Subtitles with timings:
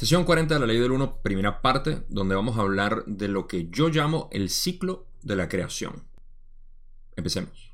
[0.00, 3.46] Sesión 40 de la ley del 1, primera parte, donde vamos a hablar de lo
[3.46, 6.04] que yo llamo el ciclo de la creación.
[7.16, 7.69] Empecemos.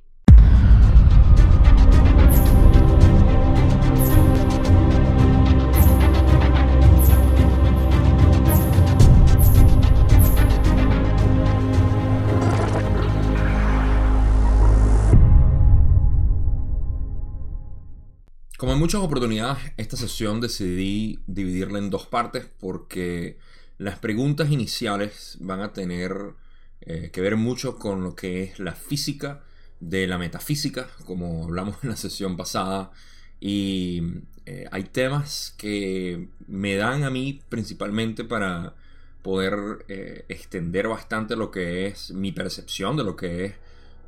[18.56, 23.36] Como en muchas oportunidades, esta sesión decidí dividirla en dos partes porque
[23.76, 26.32] las preguntas iniciales van a tener
[26.80, 29.42] eh, que ver mucho con lo que es la física
[29.80, 32.92] de la metafísica, como hablamos en la sesión pasada,
[33.40, 34.02] y
[34.46, 38.74] eh, hay temas que me dan a mí principalmente para
[39.20, 43.54] poder eh, extender bastante lo que es mi percepción de lo que es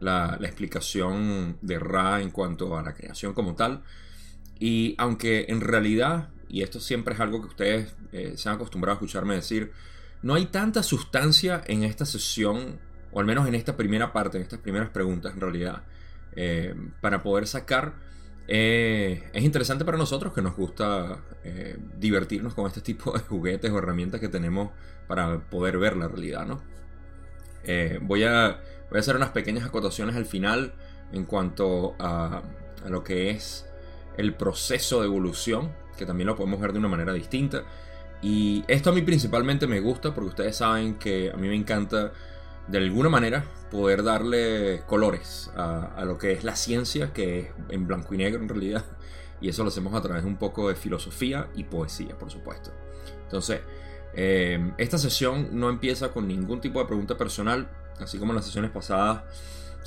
[0.01, 3.83] la, la explicación de Ra en cuanto a la creación como tal.
[4.59, 8.95] Y aunque en realidad, y esto siempre es algo que ustedes eh, se han acostumbrado
[8.95, 9.73] a escucharme decir,
[10.23, 12.79] no hay tanta sustancia en esta sesión,
[13.13, 15.85] o al menos en esta primera parte, en estas primeras preguntas en realidad,
[16.35, 17.95] eh, para poder sacar.
[18.49, 21.23] Eh, es interesante para nosotros que nos gusta
[21.97, 24.71] divertirnos con este tipo de juguetes o herramientas que tenemos
[25.07, 26.63] para poder ver la realidad, ¿no?
[28.03, 30.75] voy, a, voy a hacer unas pequeñas acotaciones al final
[31.13, 32.43] en cuanto a,
[32.85, 33.68] a lo que es
[34.19, 37.63] el proceso de evolución, que también lo podemos ver de una manera distinta.
[38.21, 42.13] Y esto a mí principalmente me gusta porque ustedes saben que a mí me encanta
[42.67, 47.87] de alguna manera poder darle colores a, lo que es la ciencia, que es en
[47.87, 48.85] blanco y negro en realidad.
[49.41, 52.73] Y eso lo hacemos a través de un poco de filosofía y poesía, por supuesto.
[53.23, 53.61] Entonces,
[54.13, 58.47] eh, esta sesión no empieza con ningún tipo de pregunta personal, así como en las
[58.47, 59.23] sesiones pasadas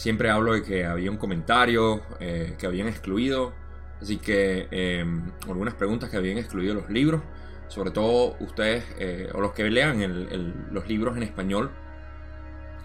[0.01, 3.53] siempre hablo de que había un comentario eh, que habían excluido.
[4.01, 7.21] Así que em, algunas preguntas que habían excluido los libros,
[7.67, 10.27] sobre todo ustedes eh, o los que lean
[10.71, 11.71] los libros en español,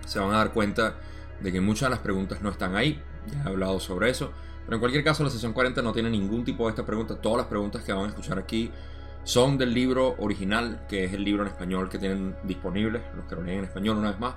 [0.04, 0.96] se van a dar cuenta
[1.40, 3.02] de que muchas de las preguntas no están ahí.
[3.32, 4.32] Ya he hablado sobre eso.
[4.64, 7.16] Pero en cualquier caso, la sesión 40 no tiene ningún tipo de esta pregunta.
[7.16, 8.70] Todas las preguntas que van a escuchar aquí
[9.24, 13.34] son del libro original, que es el libro en español que tienen disponible, los que
[13.34, 14.34] lo leen en español una vez más.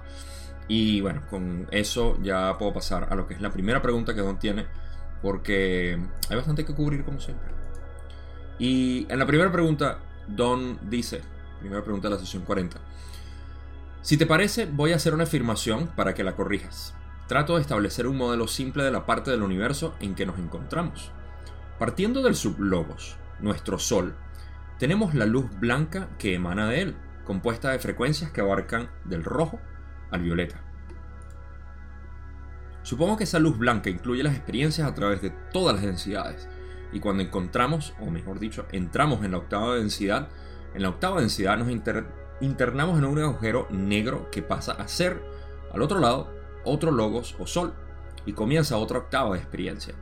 [0.68, 4.22] Y bueno, con eso ya puedo pasar a lo que es la primera pregunta que
[4.22, 4.66] Don tiene
[5.22, 6.00] porque
[6.30, 7.50] hay bastante que cubrir como siempre.
[8.58, 11.22] Y en la primera pregunta, Don dice,
[11.60, 12.80] primera pregunta de la sesión 40,
[14.02, 16.96] si te parece, voy a hacer una afirmación para que la corrijas.
[17.28, 21.12] Trato de establecer un modelo simple de la parte del universo en que nos encontramos.
[21.78, 24.16] Partiendo del sublogos, nuestro Sol,
[24.80, 29.60] tenemos la luz blanca que emana de él, compuesta de frecuencias que abarcan del rojo
[30.12, 30.64] al violeta.
[32.84, 36.48] Supongo que esa luz blanca incluye las experiencias a través de todas las densidades.
[36.92, 40.30] Y cuando encontramos, o mejor dicho, entramos en la octava densidad,
[40.74, 41.70] en la octava densidad nos
[42.42, 45.22] internamos en un agujero negro que pasa a ser,
[45.72, 47.74] al otro lado, otro logos o sol,
[48.26, 49.94] y comienza otra octava de experiencia.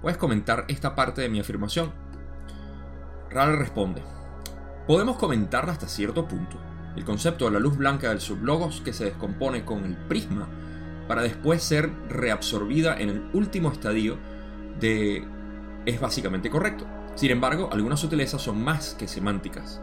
[0.00, 1.92] ¿Puedes comentar esta parte de mi afirmación?
[3.28, 4.02] Rara responde,
[4.86, 6.56] podemos comentarla hasta cierto punto.
[6.96, 10.48] El concepto de la luz blanca del sublogos que se descompone con el prisma
[11.10, 14.16] para después ser reabsorbida en el último estadio
[14.78, 15.24] de
[15.84, 16.86] es básicamente correcto.
[17.16, 19.80] Sin embargo, algunas sutilezas son más que semánticas.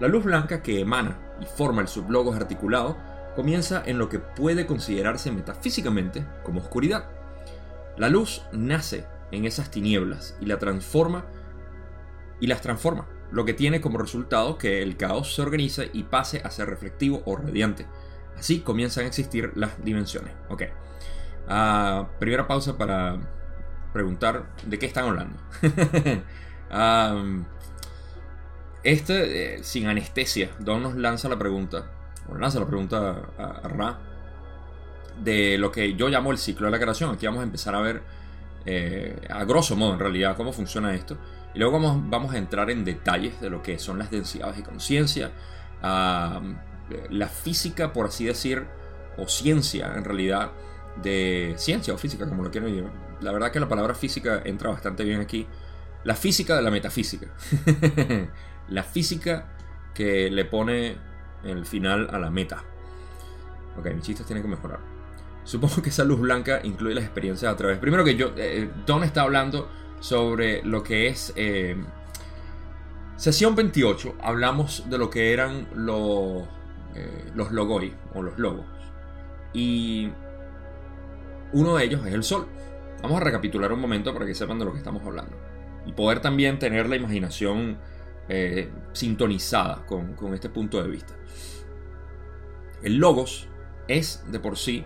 [0.00, 2.96] La luz blanca que emana y forma el sublogos articulado
[3.36, 7.04] comienza en lo que puede considerarse metafísicamente como oscuridad.
[7.96, 11.24] La luz nace en esas tinieblas y la transforma
[12.40, 16.42] y las transforma, lo que tiene como resultado que el caos se organice y pase
[16.42, 17.86] a ser reflectivo o radiante,
[18.38, 20.32] Así comienzan a existir las dimensiones.
[20.48, 20.62] Ok.
[21.48, 23.18] Uh, primera pausa para
[23.92, 25.36] preguntar de qué están hablando.
[28.84, 31.90] este, eh, sin anestesia, Don nos lanza la pregunta,
[32.28, 33.98] o lanza la pregunta a, Ra,
[35.22, 37.14] de lo que yo llamo el ciclo de la creación.
[37.14, 38.02] Aquí vamos a empezar a ver,
[38.66, 41.16] eh, a grosso modo en realidad, cómo funciona esto.
[41.54, 44.62] Y luego vamos, vamos a entrar en detalles de lo que son las densidades de
[44.62, 45.32] conciencia,
[47.10, 48.66] la física, por así decir,
[49.16, 50.52] o ciencia en realidad,
[51.02, 52.92] de ciencia o física, como lo quieran llamar.
[53.20, 55.46] La verdad que la palabra física entra bastante bien aquí.
[56.04, 57.28] La física de la metafísica.
[58.68, 59.48] la física
[59.94, 60.96] que le pone
[61.44, 62.62] el final a la meta.
[63.76, 64.80] Ok, mis chistes tienen que mejorar.
[65.44, 67.78] Supongo que esa luz blanca incluye las experiencias a través.
[67.78, 69.68] Primero que yo, eh, Don está hablando
[70.00, 71.76] sobre lo que es eh,
[73.16, 74.16] sesión 28.
[74.20, 76.46] Hablamos de lo que eran los
[76.94, 78.66] eh, los logoi o los logos.
[79.52, 80.10] Y
[81.52, 82.46] uno de ellos es el Sol.
[83.02, 85.36] Vamos a recapitular un momento para que sepan de lo que estamos hablando.
[85.86, 87.78] Y poder también tener la imaginación
[88.28, 91.14] eh, sintonizada con este punto de vista.
[92.82, 93.48] El logos
[93.86, 94.84] es de por sí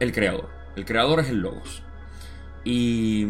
[0.00, 0.48] el creador.
[0.76, 1.82] El creador es el logos.
[2.64, 3.26] Y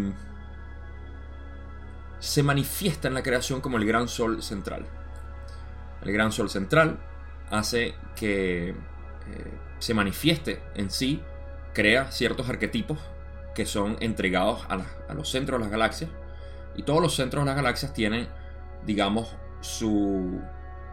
[2.19, 4.87] se manifiesta en la creación como el gran sol central.
[6.03, 6.99] El gran sol central
[7.50, 8.75] hace que eh,
[9.79, 11.23] se manifieste en sí,
[11.73, 12.99] crea ciertos arquetipos
[13.55, 16.11] que son entregados a, los centros de las galaxias.
[16.77, 18.29] Y todos los centros de las galaxias tienen,
[18.87, 20.41] digamos, su,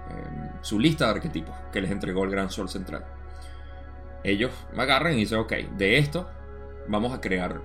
[0.10, 3.06] em, su lista de arquetipos que les entregó el gran sol central.
[4.24, 6.28] Ellos agarran y dicen, ok, de esto
[6.88, 7.62] vamos a crear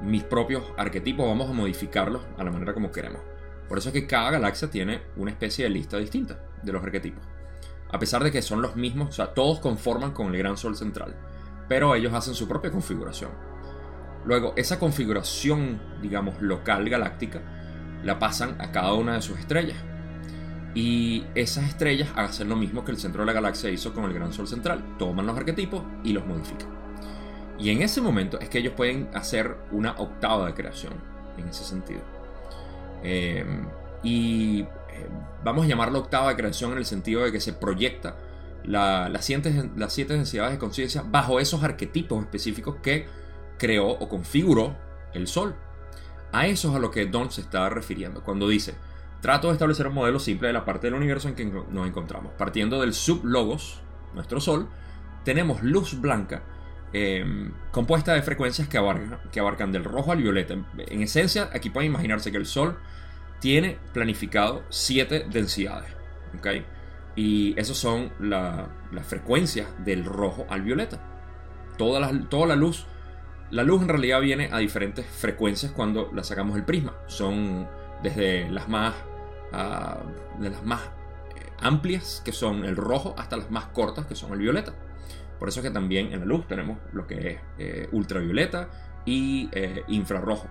[0.00, 3.20] mis propios arquetipos, vamos a modificarlos a la manera como queremos.
[3.68, 7.24] Por eso es que cada galaxia tiene una especie de lista distinta de los arquetipos.
[7.92, 10.76] A pesar de que son los mismos, o sea, todos conforman con el gran sol
[10.76, 11.16] central,
[11.68, 13.30] pero ellos hacen su propia configuración.
[14.24, 17.40] Luego, esa configuración, digamos, local galáctica,
[18.04, 19.78] la pasan a cada una de sus estrellas.
[20.74, 24.12] Y esas estrellas hacen lo mismo que el centro de la galaxia hizo con el
[24.12, 24.96] gran sol central.
[24.98, 26.68] Toman los arquetipos y los modifican.
[27.58, 30.94] Y en ese momento es que ellos pueden hacer una octava de creación,
[31.36, 32.00] en ese sentido.
[33.02, 33.44] Eh,
[34.02, 34.64] y
[35.44, 38.16] vamos a llamarlo octava de creación en el sentido de que se proyecta
[38.64, 43.06] las, siete, las siete densidades de conciencia bajo esos arquetipos específicos que
[43.58, 44.76] creó o configuró
[45.12, 45.54] el Sol.
[46.32, 48.74] A eso es a lo que Don se está refiriendo cuando dice,
[49.20, 52.32] trato de establecer un modelo simple de la parte del universo en que nos encontramos.
[52.38, 53.80] Partiendo del sublogos,
[54.14, 54.68] nuestro Sol,
[55.24, 56.42] tenemos luz blanca
[56.92, 60.54] em, compuesta de frecuencias que abarcan, que abarcan del rojo al violeta.
[60.54, 62.78] En esencia, aquí pueden imaginarse que el Sol
[63.40, 65.90] tiene planificado siete densidades.
[67.16, 68.68] Y esas son las
[69.06, 71.00] frecuencias del rojo al violeta.
[71.76, 72.86] Toda la, toda la luz,
[73.50, 76.94] la luz en realidad viene a diferentes frecuencias cuando la sacamos del prisma.
[77.06, 77.68] Son
[78.02, 78.94] desde las más,
[79.52, 79.98] ah,
[80.38, 84.32] de las más eh, amplias, que son el rojo, hasta las más cortas, que son
[84.32, 84.72] el violeta.
[85.38, 88.68] Por eso es que también en la luz tenemos lo que es eh, ultravioleta
[89.06, 90.48] y eh, infrarrojo.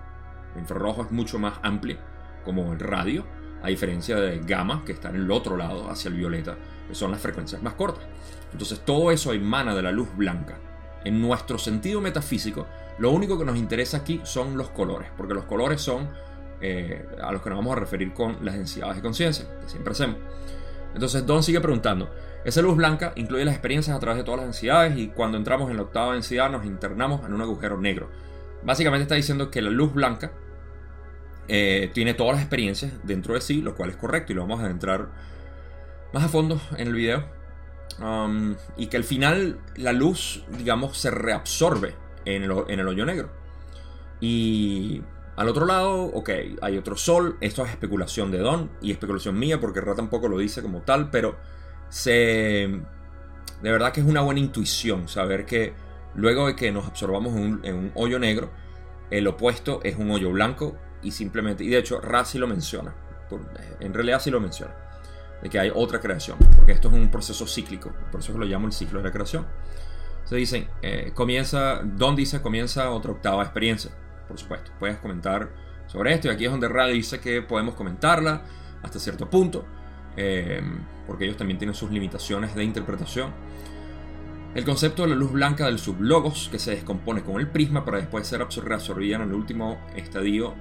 [0.54, 1.96] El infrarrojo es mucho más amplio
[2.44, 3.24] como el radio,
[3.62, 6.56] a diferencia de gamma, que está en el otro lado, hacia el violeta,
[6.88, 8.04] que son las frecuencias más cortas.
[8.52, 10.58] Entonces todo eso emana de la luz blanca.
[11.04, 12.66] En nuestro sentido metafísico,
[12.98, 16.08] lo único que nos interesa aquí son los colores, porque los colores son
[16.60, 19.92] eh, a los que nos vamos a referir con las densidades de conciencia, que siempre
[19.92, 20.16] hacemos.
[20.94, 22.10] Entonces Don sigue preguntando,
[22.44, 25.70] esa luz blanca incluye las experiencias a través de todas las densidades y cuando entramos
[25.70, 28.10] en la octava densidad nos internamos en un agujero negro.
[28.62, 30.32] Básicamente está diciendo que la luz blanca
[31.52, 34.62] eh, tiene todas las experiencias dentro de sí, lo cual es correcto y lo vamos
[34.62, 35.08] a entrar
[36.12, 37.24] más a fondo en el video.
[38.00, 43.04] Um, y que al final la luz, digamos, se reabsorbe en el, en el hoyo
[43.04, 43.30] negro.
[44.20, 45.02] Y
[45.34, 46.30] al otro lado, ok,
[46.62, 47.36] hay otro sol.
[47.40, 51.10] Esto es especulación de Don y especulación mía porque Ra tampoco lo dice como tal,
[51.10, 51.36] pero
[51.88, 52.80] se.
[53.60, 55.74] De verdad que es una buena intuición saber que
[56.14, 58.52] luego de que nos absorbamos en un hoyo negro,
[59.10, 62.94] el opuesto es un hoyo blanco y simplemente, y de hecho Ra sí lo menciona,
[63.80, 64.74] en realidad sí lo menciona,
[65.42, 68.66] de que hay otra creación, porque esto es un proceso cíclico, por eso lo llamo
[68.66, 69.46] el ciclo de la creación.
[70.24, 73.90] Se dicen, eh, comienza, Don dice, comienza otra octava experiencia,
[74.28, 75.48] por supuesto, puedes comentar
[75.86, 78.42] sobre esto, y aquí es donde Ra dice que podemos comentarla
[78.82, 79.64] hasta cierto punto,
[80.16, 80.62] eh,
[81.06, 83.32] porque ellos también tienen sus limitaciones de interpretación.
[84.54, 87.98] El concepto de la luz blanca del sublogos, que se descompone con el prisma para
[87.98, 90.54] después ser absorbida en el último estadio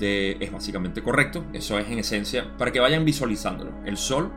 [0.00, 1.44] es básicamente correcto.
[1.52, 3.72] Eso es en esencia para que vayan visualizándolo.
[3.84, 4.32] El Sol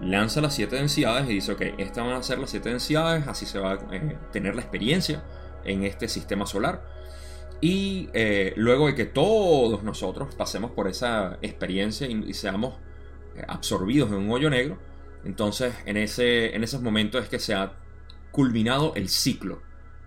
[0.00, 3.46] lanza las siete densidades y dice, ok, estas van a ser las siete densidades, así
[3.46, 5.24] se va a eh, tener la experiencia
[5.64, 6.84] en este sistema solar.
[7.60, 12.74] Y eh, luego de que todos nosotros pasemos por esa experiencia y, seamos
[13.34, 14.78] eh, absorbidos en un hoyo negro,
[15.24, 17.72] entonces en, ese, en esos momentos es que se ha
[18.30, 19.62] culminado el ciclo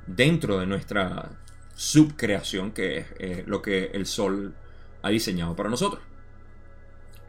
[0.06, 1.32] dentro de nuestra
[1.74, 4.54] subcreación, que es lo que el Sol
[5.02, 6.02] ha diseñado para nosotros.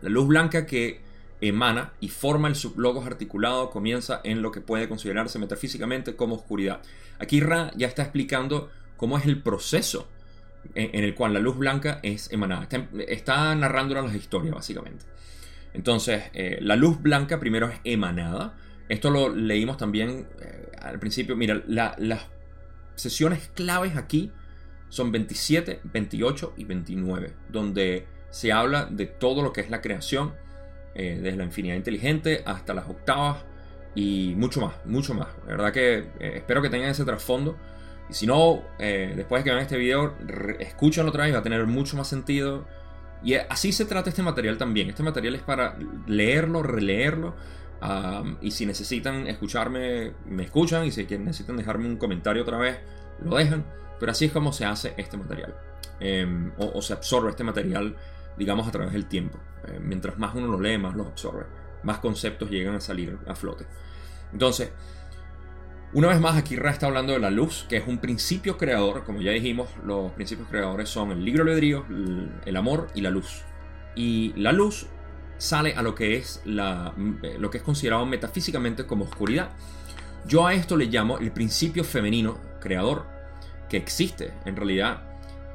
[0.03, 1.01] La luz blanca que
[1.41, 6.81] emana y forma el sublogos articulado comienza en lo que puede considerarse metafísicamente como oscuridad.
[7.19, 10.09] Aquí Ra ya está explicando cómo es el proceso
[10.75, 12.69] en, el cual la luz blanca es emanada.
[13.09, 15.05] Está, narrando las historias, básicamente.
[15.73, 18.57] Entonces, eh, la luz blanca primero es emanada.
[18.89, 21.37] Esto lo leímos también eh, al principio.
[21.37, 22.27] Mira, las
[22.97, 24.33] sesiones claves aquí
[24.91, 30.35] son 27, 28 y 29, donde se habla de todo lo que es la creación,
[30.95, 33.45] eh, desde la infinidad inteligente hasta las octavas
[33.95, 35.29] y mucho más, mucho más.
[35.47, 37.57] La verdad que eh, espero que tengan ese trasfondo.
[38.09, 40.17] Y si no, eh, después de que vean este video,
[40.59, 42.67] escúchanlo otra vez, va a tener mucho más sentido.
[43.23, 44.89] Y así se trata este material también.
[44.89, 47.37] Este material es para leerlo, releerlo.
[48.41, 50.85] y si necesitan escucharme, me escuchan.
[50.87, 52.79] Y si necesitan dejarme un comentario otra vez,
[53.23, 53.65] lo dejan.
[54.01, 55.55] Pero así es como se hace este material.
[56.01, 57.95] Em, o, se absorbe este material,
[58.37, 59.39] digamos, a través del tiempo.
[59.67, 61.45] Eh, mientras más uno lo lee, más lo absorbe.
[61.83, 63.67] Más conceptos llegan a salir a flote.
[64.33, 64.73] Entonces,
[65.93, 69.05] una vez más, aquí Ra está hablando de la luz, que es un principio creador.
[69.05, 71.85] Como ya dijimos, los principios creadores son el libro albedrío,
[72.45, 73.43] el amor y la luz.
[73.95, 74.87] Y la luz
[75.37, 76.95] sale a lo que es, la,
[77.39, 79.51] lo que es considerado metafísicamente como oscuridad.
[80.27, 83.07] Yo a esto le llamo el principio femenino creador,
[83.71, 85.03] que existe en realidad.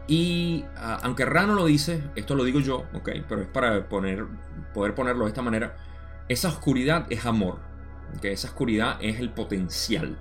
[0.07, 0.65] Y
[1.03, 4.25] aunque Ra no lo dice, esto lo digo yo, ok, pero es para poner,
[4.73, 5.75] poder ponerlo de esta manera.
[6.27, 7.59] Esa oscuridad es amor,
[8.21, 10.17] que esa oscuridad es el potencial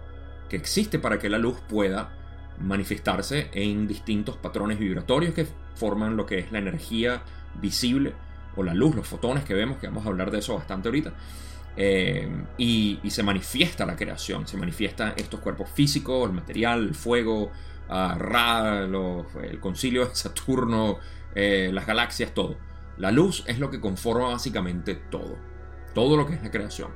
[0.48, 2.12] que existe para que la luz pueda
[2.60, 7.22] manifestarse en distintos patrones vibratorios que forman lo que es la energía
[7.60, 8.12] visible
[8.56, 11.12] o la luz, los fotones que vemos, que vamos a hablar de eso bastante ahorita.
[11.76, 17.50] Eh, y, se manifiesta la creación, se manifiesta estos cuerpos físicos, el material, el fuego,
[17.88, 20.98] uh, Ra, el concilio de Saturno,
[21.34, 22.56] eh, las galaxias, todo.
[22.96, 25.36] La luz es lo que conforma básicamente todo,
[25.94, 26.90] todo lo que es la creación.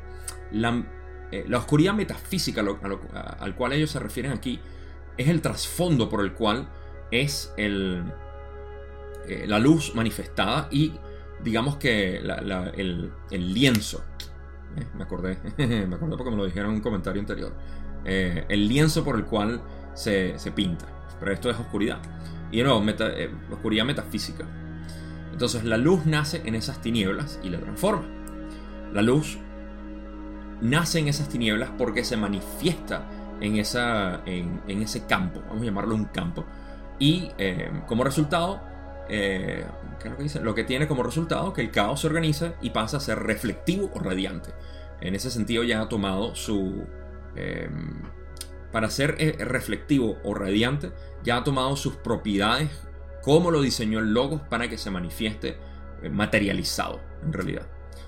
[0.52, 0.84] La,
[1.30, 2.64] eh, la oscuridad metafísica
[3.40, 4.60] al cual ellos se refieren aquí
[5.16, 6.68] es el trasfondo por el cual
[7.10, 8.02] es el,
[9.26, 10.94] eh, la luz manifestada y
[11.42, 14.04] digamos que el, lienzo.
[14.76, 17.52] Eh, me acordé, me acordé porque me lo dijeron en un comentario anterior.
[18.04, 19.60] el lienzo por el cual
[19.98, 20.86] se, pinta.
[21.18, 21.98] Pero esto es oscuridad.
[22.50, 22.82] Y no,
[23.50, 24.44] oscuridad metafísica.
[25.32, 28.06] Entonces la luz nace en esas tinieblas y la transforma.
[28.92, 29.38] La luz
[30.60, 33.08] nace en esas tinieblas porque se manifiesta
[33.40, 36.44] en, esa, en, ese campo, vamos a llamarlo un campo,
[36.98, 38.60] y eh, como resultado,
[39.08, 39.64] eh,
[40.00, 40.40] ¿qué es lo, que dice?
[40.40, 43.90] lo que tiene como resultado que el caos se organiza y pasa a ser reflectivo
[43.94, 44.50] o radiante.
[45.00, 46.84] En ese sentido ya ha tomado su...
[47.36, 47.68] Eh,
[48.72, 52.70] para ser reflectivo o radiante, ya ha tomado sus propiedades
[53.22, 55.58] como lo diseñó el Logos para que se manifieste
[56.10, 57.66] materializado en realidad.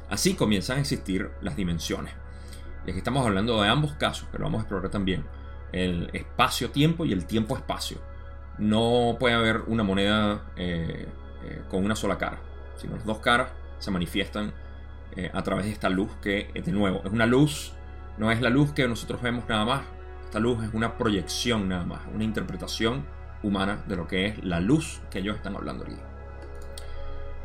[0.09, 2.15] Así comienzan a existir las dimensiones.
[2.87, 5.25] Y estamos hablando de ambos casos, pero vamos a explorar también
[5.73, 7.99] el espacio-tiempo y el tiempo-espacio.
[8.59, 11.07] No puede haber una moneda eh,
[11.45, 12.41] eh, con una sola cara,
[12.77, 14.53] sino las dos caras se manifiestan
[15.17, 17.73] eh, a través de esta luz que, de nuevo, es una luz,
[18.19, 19.83] no es la luz que nosotros vemos nada más.
[20.31, 23.05] Esta luz es una proyección nada más, una interpretación
[23.43, 25.97] humana de lo que es la luz que ellos están hablando aquí.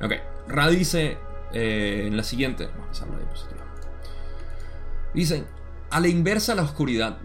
[0.03, 0.11] Ok,
[0.47, 1.17] Ra dice
[1.51, 3.65] en la siguiente, vamos a pasar la diapositiva.
[5.15, 5.47] Dicen,
[5.89, 7.17] a la inversa la oscuridad,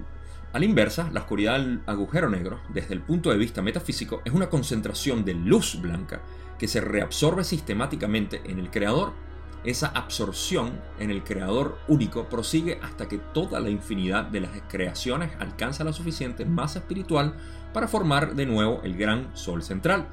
[0.51, 4.33] a la inversa, la oscuridad del agujero negro, desde el punto de vista metafísico, es
[4.33, 6.23] una concentración de luz blanca
[6.59, 9.13] que se reabsorbe sistemáticamente en el creador.
[9.65, 15.33] Esa absorción en el creador único prosigue hasta que toda la infinidad de las creaciones
[15.39, 17.35] alcanza la suficiente masa espiritual
[17.75, 20.07] para formar de nuevo el gran sol central,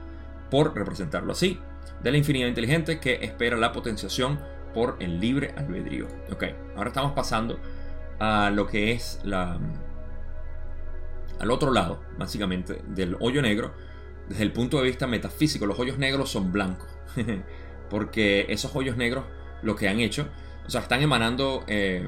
[0.51, 1.59] por representarlo así,
[2.03, 4.39] de la infinidad inteligente que espera la potenciación
[4.73, 6.07] por el libre albedrío.
[6.31, 6.43] Ok,
[6.75, 7.57] ahora estamos pasando
[8.19, 9.57] a lo que es la
[11.39, 13.73] al otro lado, básicamente, del hoyo negro,
[14.27, 16.87] desde el punto de vista metafísico, los hoyos negros son blancos.
[17.89, 19.25] Porque esos hoyos negros
[19.61, 20.27] lo que han hecho,
[20.65, 22.07] o sea, están emanando, eh,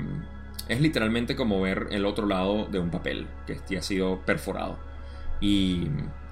[0.67, 4.77] es literalmente como ver el otro lado de un papel que ha sido perforado.
[5.41, 5.87] Y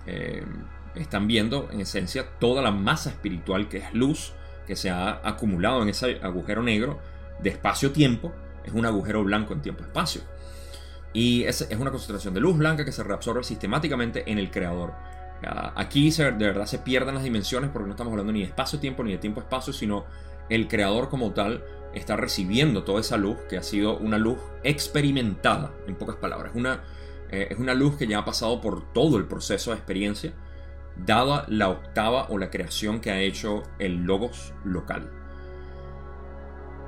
[0.05, 0.43] eh,
[0.95, 4.33] están viendo, en esencia, toda la masa espiritual que es luz
[4.65, 6.99] que se ha acumulado en ese agujero negro
[7.39, 8.33] de espacio-tiempo,
[8.65, 10.21] es un agujero blanco en tiempo-espacio.
[11.13, 14.93] Y es, es, una concentración de luz blanca que se reabsorbe sistemáticamente en el creador.
[15.75, 19.11] Aquí de verdad se pierden las dimensiones porque no estamos hablando ni de espacio-tiempo ni
[19.11, 20.05] de tiempo-espacio, sino
[20.49, 21.63] el creador como tal
[21.93, 26.51] está recibiendo toda esa luz que ha sido una luz experimentada, en pocas palabras.
[26.55, 26.83] Una,
[27.31, 30.33] eh, es una luz que ya ha pasado por todo el proceso de experiencia
[31.05, 35.11] dada la octava o la creación que ha hecho el logos local.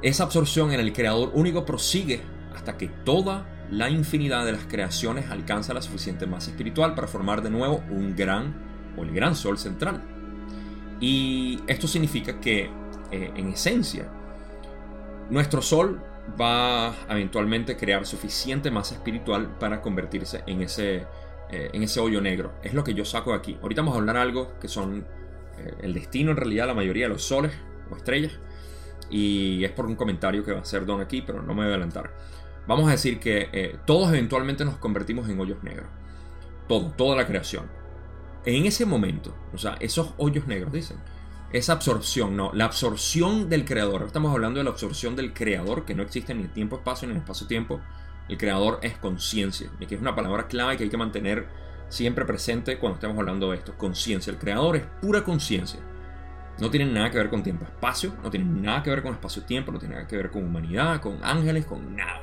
[0.01, 2.21] Esa absorción en el creador único prosigue
[2.55, 7.41] hasta que toda la infinidad de las creaciones alcanza la suficiente masa espiritual para formar
[7.41, 10.01] de nuevo un gran o el gran sol central.
[10.99, 12.69] Y esto significa que,
[13.11, 14.09] eh, en esencia,
[15.29, 16.01] nuestro sol
[16.39, 21.07] va a eventualmente crear suficiente masa espiritual para convertirse en ese
[21.51, 22.53] eh, en ese hoyo negro.
[22.61, 23.57] Es lo que yo saco de aquí.
[23.61, 25.07] Ahorita vamos a hablar algo que son
[25.57, 27.53] eh, el destino en realidad la mayoría de los soles
[27.89, 28.33] o estrellas.
[29.09, 31.65] Y es por un comentario que va a hacer Don aquí, pero no me voy
[31.65, 32.13] a adelantar.
[32.67, 35.87] Vamos a decir que eh, todos eventualmente nos convertimos en hoyos negros.
[36.67, 37.65] Todo, toda la creación.
[38.45, 40.97] En ese momento, o sea, esos hoyos negros, dicen,
[41.51, 44.03] esa absorción, no, la absorción del creador.
[44.03, 47.21] Estamos hablando de la absorción del creador, que no existe ni en tiempo-espacio ni en
[47.21, 47.81] espacio-tiempo.
[48.27, 51.47] El creador es conciencia, y que es una palabra clave que hay que mantener
[51.87, 53.75] siempre presente cuando estemos hablando de esto.
[53.75, 54.31] Conciencia.
[54.31, 55.79] El creador es pura conciencia.
[56.59, 59.79] No tiene nada que ver con tiempo-espacio, no tiene nada que ver con espacio-tiempo, no
[59.79, 62.21] tiene nada que ver con humanidad, con ángeles, con nada.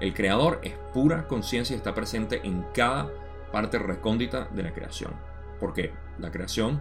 [0.00, 3.10] El creador es pura conciencia y está presente en cada
[3.52, 5.12] parte recóndita de la creación.
[5.60, 6.80] Porque la creación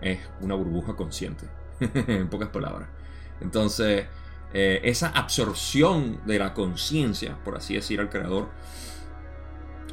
[0.00, 1.46] es una burbuja consciente,
[1.80, 2.88] en pocas palabras.
[3.40, 4.06] Entonces,
[4.52, 8.48] eh, esa absorción de la conciencia, por así decir, al creador,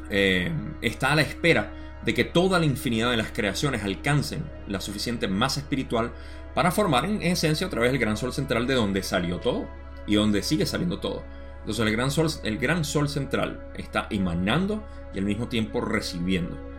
[0.10, 1.72] eh, está a la espera
[2.06, 6.12] de que toda la infinidad de las creaciones alcancen la suficiente masa espiritual
[6.54, 9.68] para formar en esencia otra vez el gran sol central de donde salió todo
[10.06, 11.24] y donde sigue saliendo todo.
[11.60, 16.73] Entonces el gran sol, el gran sol central está emanando y al mismo tiempo recibiendo.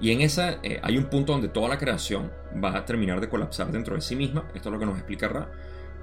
[0.00, 3.28] Y en esa eh, hay un punto donde toda la creación va a terminar de
[3.28, 4.48] colapsar dentro de sí misma.
[4.54, 5.50] Esto es lo que nos explicará.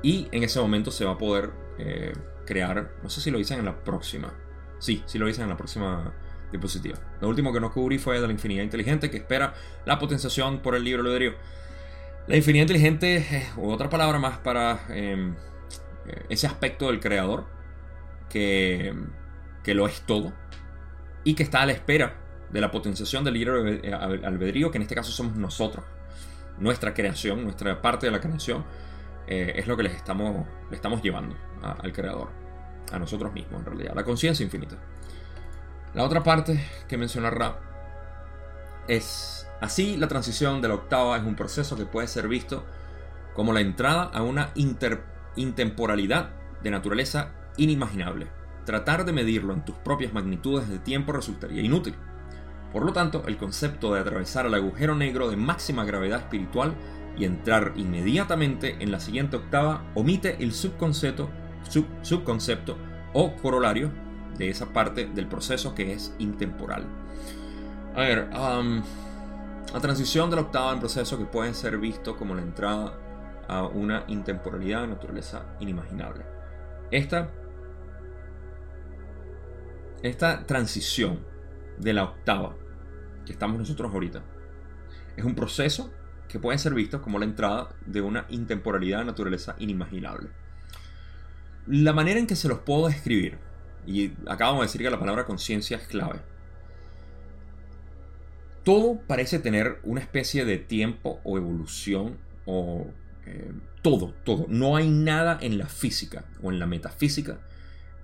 [0.04, 2.14] Y en ese momento se va a poder eh,
[2.46, 4.32] crear, no sé si lo dicen en la próxima.
[4.78, 6.14] Sí, sí lo dicen en la próxima
[6.52, 7.00] diapositiva.
[7.20, 10.76] Lo último que nos cubrí fue de la infinidad inteligente que espera la potenciación por
[10.76, 11.34] el libro albedrío.
[12.28, 15.34] La infinidad inteligente es otra palabra más para em,
[16.06, 17.46] eh, ese aspecto del creador
[18.30, 18.94] que,
[19.64, 20.34] que lo es todo
[21.24, 24.84] y que está a la espera de la potenciación del libre eh, albedrío, que en
[24.84, 25.86] este caso somos nosotros,
[26.60, 28.64] nuestra creación, nuestra parte de la creación,
[29.28, 32.30] eh, es lo que les estamos, le estamos llevando al creador,
[32.92, 34.78] a nosotros mismos en realidad, la conciencia infinita.
[35.94, 37.60] La otra parte que mencionará
[38.88, 42.66] es, así la transición de la octava es un proceso que puede ser visto
[43.34, 44.52] como la entrada a una
[45.36, 46.30] intemporalidad
[46.64, 48.28] de naturaleza inimaginable.
[48.66, 51.96] Tratar de medirlo en tus propias magnitudes de tiempo resultaría inútil.
[52.78, 56.76] Por lo tanto, el concepto de atravesar el agujero negro de máxima gravedad espiritual
[57.18, 61.28] y entrar inmediatamente en la siguiente octava omite el subconcepto,
[62.04, 62.78] subconcepto
[63.14, 63.90] o corolario
[64.38, 66.86] de esa parte del proceso que es intemporal.
[67.96, 72.44] A ver, la transición de la octava en proceso que puede ser visto como la
[72.44, 72.94] entrada
[73.48, 76.26] a una intemporalidad de naturaleza inimaginable.
[76.92, 77.32] Esta,
[80.04, 81.26] esta transición
[81.80, 82.67] de la octava
[83.28, 84.24] que estamos nosotros ahorita.
[85.16, 85.94] Es un proceso
[86.28, 90.30] que puede ser visto como la entrada de una intemporalidad de naturaleza inimaginable.
[91.68, 93.38] La manera en que se los puedo describir,
[93.86, 96.22] y acabamos de decir que la palabra conciencia es clave,
[98.64, 102.88] todo parece tener una especie de tiempo o evolución o
[103.26, 104.46] eh, todo, todo.
[104.50, 107.40] No hay nada en la física o en la metafísica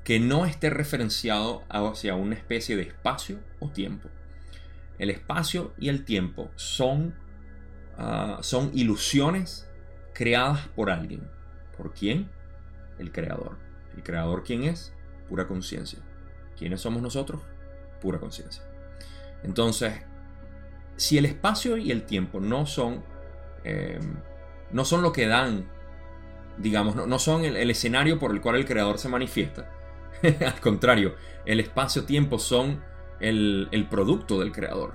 [0.04, 4.10] que no esté referenciado hacia una especie de espacio o tiempo.
[5.00, 7.16] El espacio y el tiempo son,
[7.98, 9.70] ah, son ilusiones
[10.14, 11.30] creadas por alguien.
[11.78, 12.30] ¿Por quién?
[13.00, 13.58] El creador.
[13.96, 14.94] ¿El creador quién es?
[15.28, 16.00] Pura conciencia.
[16.58, 17.42] ¿Quiénes somos nosotros?
[18.02, 18.64] Pura conciencia.
[19.44, 19.94] Entonces,
[20.96, 23.04] si el espacio y el tiempo no son,
[23.64, 24.18] em,
[24.72, 25.70] no son lo que dan,
[26.58, 29.70] digamos, no, son el, escenario por el cual el creador se manifiesta,
[30.46, 32.82] Al contrario, el espacio-tiempo son
[33.24, 34.94] el, producto del creador.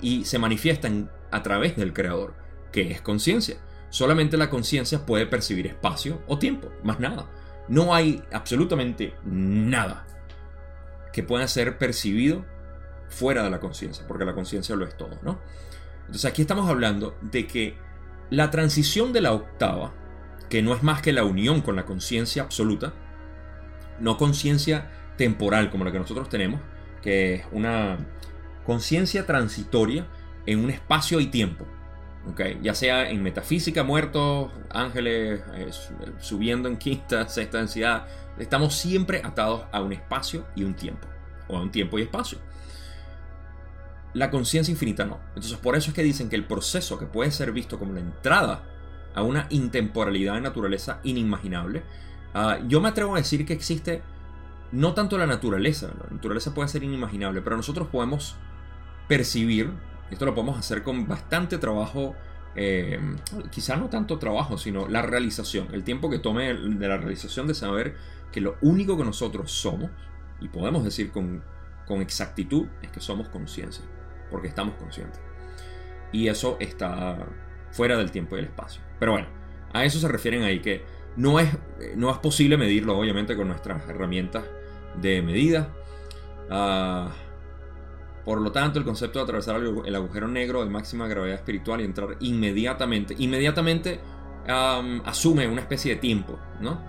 [0.00, 2.34] Y se manifiestan a través del creador,
[2.72, 3.56] que es conciencia.
[3.90, 7.30] Solamente la conciencia puede percibir espacio o tiempo, más nada.
[7.68, 10.06] No hay absolutamente nada
[11.12, 12.44] que pueda ser percibido
[13.08, 15.38] fuera de la conciencia, porque la conciencia lo es todo, ¿no?
[16.00, 17.76] Entonces aquí estamos hablando de que
[18.30, 19.92] la transición de la octava,
[20.48, 22.94] que no es más que la unión con la conciencia absoluta,
[24.00, 26.60] no conciencia temporal como la que nosotros tenemos,
[27.02, 27.98] que es una
[28.64, 30.06] conciencia transitoria
[30.46, 31.66] en un espacio y tiempo.
[32.32, 32.60] Okay.
[32.62, 35.70] Ya sea en metafísica, muertos, ángeles, eh,
[36.20, 38.06] subiendo en quinta, sexta densidad,
[38.38, 41.08] estamos siempre atados a un espacio y un tiempo,
[41.48, 42.38] o a un tiempo y espacio.
[44.14, 45.18] La conciencia infinita no.
[45.28, 48.00] Entonces por eso es que dicen que el proceso que puede ser visto como la
[48.00, 48.62] entrada
[49.14, 51.82] a una intemporalidad de naturaleza inimaginable
[52.34, 54.02] Ah, yo me atrevo a decir que existe
[54.72, 58.36] no tanto la naturaleza, la naturaleza puede ser inimaginable, pero nosotros podemos
[59.06, 59.70] percibir,
[60.10, 62.16] esto lo podemos hacer con bastante trabajo,
[62.54, 62.98] eh,
[63.50, 67.54] quizá no tanto trabajo, sino la realización, el tiempo que tome de la realización de
[67.54, 67.96] saber
[68.32, 69.90] que lo único que nosotros somos,
[70.40, 71.44] y podemos decir con,
[71.86, 73.84] con exactitud, es que somos conciencia,
[74.30, 75.20] porque estamos conscientes.
[76.12, 77.26] Y eso está
[77.70, 78.82] fuera del tiempo y el espacio.
[78.98, 79.28] Pero bueno,
[79.74, 80.82] a eso se refieren ahí que
[81.16, 81.50] no es,
[81.94, 84.44] no es posible medirlo, obviamente, con nuestras herramientas
[85.00, 85.68] de medida.
[86.50, 87.10] Ah,
[88.24, 91.84] Por lo tanto, el concepto de atravesar el agujero negro de máxima gravedad espiritual y
[91.84, 94.00] entrar inmediatamente, inmediatamente
[94.46, 96.80] asume una especie de tiempo, ¿no?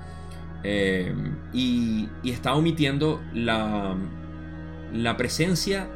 [0.64, 1.14] Eh,
[1.54, 3.96] y, está omitiendo la,
[4.94, 5.90] la presencia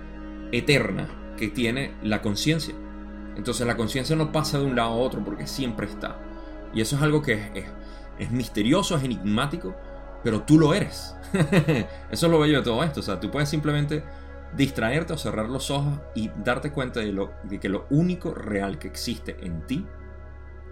[0.51, 2.75] eterna que tiene la conciencia.
[3.37, 6.19] Entonces la conciencia no pasa de un lado a otro porque siempre está.
[6.73, 7.65] Y eso es algo que es,
[8.19, 9.75] es, misterioso, es enigmático,
[10.23, 11.15] pero tú lo eres.
[12.11, 12.99] eso es lo bello de todo esto.
[12.99, 14.03] O sea, tú puedes simplemente
[14.55, 18.79] distraerte o cerrar los ojos y darte cuenta de, lo, de que lo único real
[18.79, 19.85] que existe en ti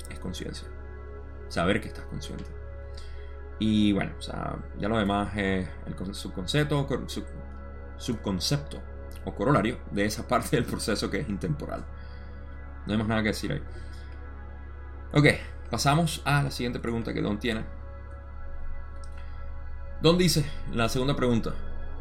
[0.10, 0.68] es conciencia.
[1.50, 2.46] Saber que estás consciente.
[3.60, 4.12] Y bueno,
[4.78, 6.88] ya lo demás es el subconcepto,
[7.98, 8.82] subconcepto
[9.24, 11.86] o corolario de esa parte del proceso que es intemporal.
[12.86, 13.62] No hay más nada que decir ahí.
[15.14, 15.28] Ok,
[15.72, 17.64] pasamos a la siguiente pregunta que Don tiene.
[20.02, 21.54] Don dice, la segunda pregunta.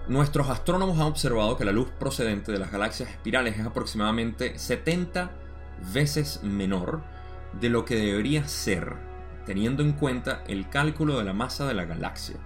[0.08, 5.30] Nuestros astrónomos han observado que la luz procedente de las galaxias espirales es aproximadamente 70
[5.92, 7.02] veces menor
[7.60, 8.94] de lo que debería ser,
[9.46, 12.36] teniendo en cuenta el cálculo de la masa de la galaxia.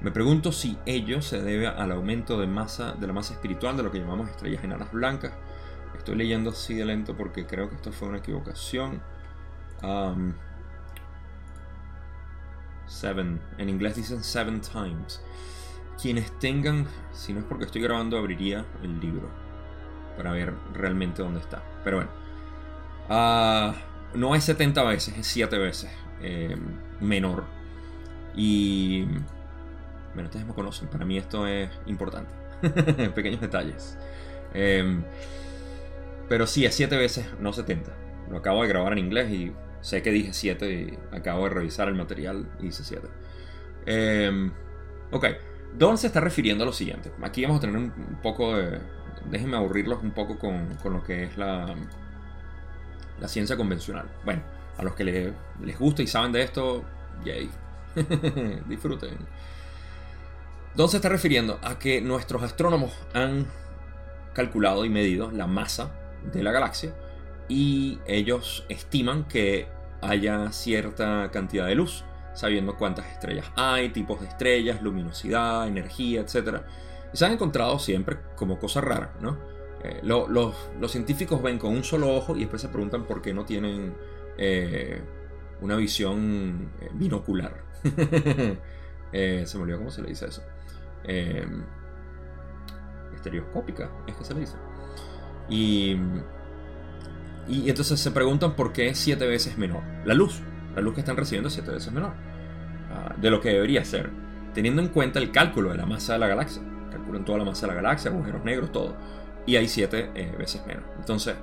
[0.00, 3.82] Me pregunto si ello se debe al aumento de masa de la masa espiritual de
[3.82, 5.32] lo que llamamos estrellas enanas blancas.
[5.96, 9.02] Estoy leyendo así de lento porque creo que esto fue una equivocación.
[9.82, 10.34] Um,
[12.86, 13.40] seven.
[13.58, 15.22] En inglés dicen seven times.
[16.00, 19.30] Quienes tengan, si no es porque estoy grabando, abriría el libro
[20.16, 21.62] para ver realmente dónde está.
[21.84, 22.10] Pero bueno,
[23.08, 23.74] uh,
[24.16, 25.90] no es 70 veces, es 7 veces
[26.22, 26.56] eh,
[27.00, 27.44] menor.
[28.34, 29.04] Y
[30.14, 32.34] bueno, ustedes me conocen, para mí esto es importante.
[33.14, 33.98] Pequeños detalles.
[34.54, 35.02] Em,
[36.28, 37.92] pero sí, es 7 veces, no 70.
[38.30, 41.88] Lo acabo de grabar en inglés y sé que dije 7 y acabo de revisar
[41.88, 43.08] el material y dice 7.
[43.86, 44.52] Em,
[45.10, 45.26] ok,
[45.76, 47.12] Don se está refiriendo a lo siguiente.
[47.22, 48.80] Aquí vamos a tener un, poco de...
[49.30, 51.74] Déjenme aburrirlos un poco con, con lo que es la,
[53.20, 54.06] la ciencia convencional.
[54.24, 54.42] Bueno,
[54.78, 56.84] a los que les, les gusta y saben de esto,
[57.24, 57.50] yay.
[58.68, 59.16] Disfruten.
[60.74, 63.46] Don se está refiriendo a que nuestros astrónomos han
[64.34, 65.90] calculado y medido la masa
[66.32, 66.92] de la galaxia
[67.48, 69.68] y ellos estiman que
[70.00, 72.04] haya cierta cantidad de luz,
[72.34, 76.62] sabiendo cuántas estrellas hay, tipos de estrellas, luminosidad, energía, etc.
[77.12, 79.38] Y se han encontrado siempre como cosas raras, ¿no?
[79.82, 80.54] Eh, los,
[80.88, 83.94] científicos ven con un solo ojo y después se preguntan por qué no tienen
[84.36, 85.00] eh,
[85.60, 87.62] una visión eh, binocular.
[89.12, 90.42] se me olvidó cómo se le dice eso.
[93.14, 94.56] Estereoscópica, es que se le dice.
[95.48, 95.96] Y,
[97.48, 99.82] y entonces se preguntan por qué es siete veces menor.
[100.04, 100.40] La luz,
[100.74, 102.12] la luz que están recibiendo es siete veces menor
[102.90, 104.10] ah, de lo que debería ser,
[104.54, 106.62] teniendo en cuenta el cálculo de la masa de la galaxia.
[106.90, 108.96] Calculan toda la masa de la galaxia, agujeros negros, todo.
[109.46, 110.84] Y hay siete eh, veces menos.
[110.98, 111.36] Entonces,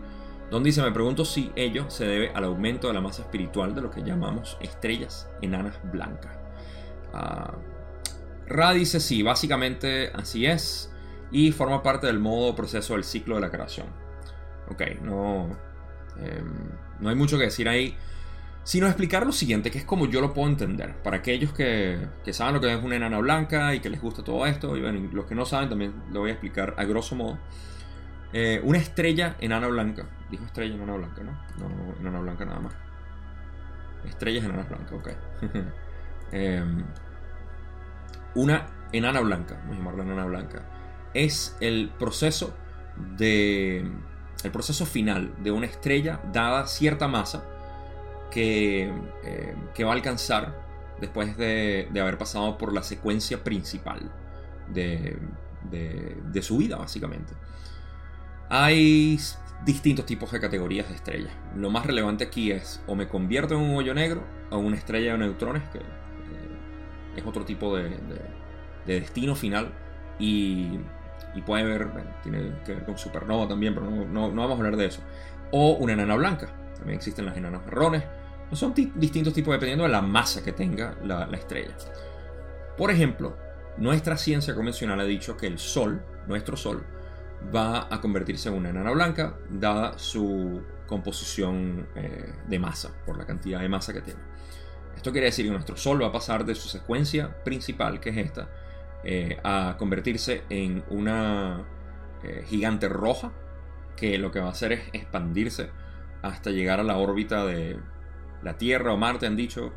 [0.51, 3.81] Don dice, me pregunto si ello se debe al aumento de la masa espiritual de
[3.81, 6.37] lo que llamamos estrellas enanas blancas.
[7.13, 7.53] Ah,
[8.45, 10.91] Ra dice sí, básicamente así es
[11.31, 13.87] y forma parte del modo proceso del ciclo de la creación.
[14.69, 15.49] Ok, no,
[16.19, 17.95] em, no hay mucho que decir ahí,
[18.63, 20.95] sino explicar lo siguiente, que es como yo lo puedo entender.
[21.03, 24.23] Para aquellos que, que saben lo que es una enana blanca y que les gusta
[24.23, 27.15] todo esto, y bueno, los que no saben también lo voy a explicar a grosso
[27.15, 27.37] modo.
[28.31, 31.31] Eh, una estrella enana blanca, dijo estrella enana blanca, ¿no?
[31.59, 32.73] No, enana blanca nada más.
[34.05, 35.09] Estrellas enanas blancas, ok.
[36.35, 36.83] Em,
[38.33, 40.63] una enana blanca, vamos a llamarla enana blanca,
[41.13, 42.55] es el proceso
[43.17, 43.87] de
[44.43, 47.45] el proceso final de una estrella dada cierta masa
[48.31, 48.91] que,
[49.23, 50.55] eh, va a alcanzar
[50.99, 54.11] después de, de, haber pasado por la secuencia principal
[54.69, 55.17] de,
[55.69, 57.33] de, de, su vida, básicamente.
[58.49, 59.19] Hay
[59.65, 61.33] distintos tipos de categorías de estrellas.
[61.55, 65.13] Lo más relevante aquí es o me convierto en un hoyo negro o una estrella
[65.13, 65.79] de neutrones, que
[67.15, 67.97] es otro tipo de,
[68.85, 69.71] destino final
[70.19, 70.79] y,
[71.41, 71.89] puede ver,
[72.21, 75.01] tiene que ver con supernova también, pero no, vamos a hablar de eso.
[75.51, 78.03] O una enana blanca, también existen las enanas marrones,
[78.51, 81.75] son distintos tipos dependiendo de la masa que tenga la, estrella.
[82.77, 83.35] Por ejemplo,
[83.77, 86.85] nuestra ciencia convencional ha dicho que el Sol, nuestro Sol,
[87.53, 93.25] va a convertirse en una enana blanca dada su composición eh, de masa, por la
[93.25, 94.19] cantidad de masa que tiene.
[94.95, 98.17] Esto quiere decir que nuestro Sol va a pasar de su secuencia principal, que es
[98.17, 98.49] esta,
[99.03, 101.65] eh, a convertirse en una
[102.23, 103.31] eh, gigante roja,
[103.95, 105.69] que lo que va a hacer es expandirse
[106.21, 107.77] hasta llegar a la órbita de
[108.41, 109.73] la Tierra o Marte, han dicho.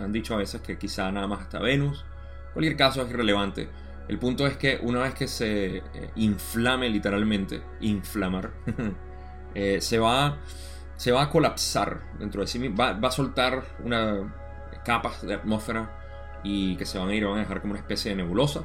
[0.00, 2.04] Han dicho a veces que quizá nada más hasta Venus.
[2.48, 3.68] En cualquier caso es irrelevante.
[4.08, 5.82] El punto es que una vez que se eh,
[6.16, 8.50] inflame literalmente, inflamar,
[9.54, 10.38] eh, se, va,
[10.96, 14.34] se va a colapsar dentro de sí mismo, va, va a soltar una
[14.84, 16.01] capas de atmósfera
[16.42, 18.64] y que se van a ir, van a dejar como una especie de nebulosa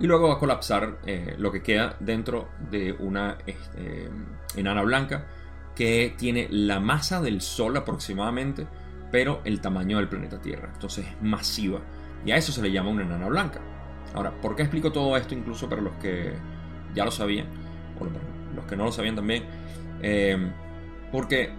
[0.00, 4.08] y luego va a colapsar eh, lo que queda dentro de una este,
[4.56, 5.26] enana blanca
[5.74, 8.66] que tiene la masa del Sol aproximadamente,
[9.10, 10.70] pero el tamaño del planeta Tierra.
[10.72, 11.80] Entonces es masiva.
[12.24, 13.60] Y a eso se le llama una enana blanca.
[14.14, 16.34] Ahora, ¿por qué explico todo esto incluso para los que
[16.94, 17.46] ya lo sabían?
[18.00, 18.04] O
[18.56, 19.44] los que no lo sabían también.
[20.00, 20.50] Eh,
[21.12, 21.52] porque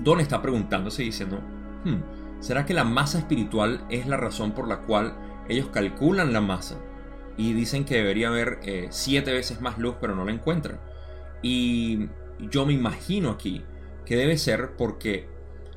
[0.00, 1.40] Don está preguntándose y diciendo,
[1.84, 5.16] hmm, ¿será que la masa espiritual es la razón por la cual
[5.48, 6.78] ellos calculan la masa?
[7.36, 10.80] Y dicen que debería haber eh, siete veces más luz, pero no la encuentran.
[11.42, 13.62] Y yo me imagino aquí
[14.04, 15.28] que debe ser porque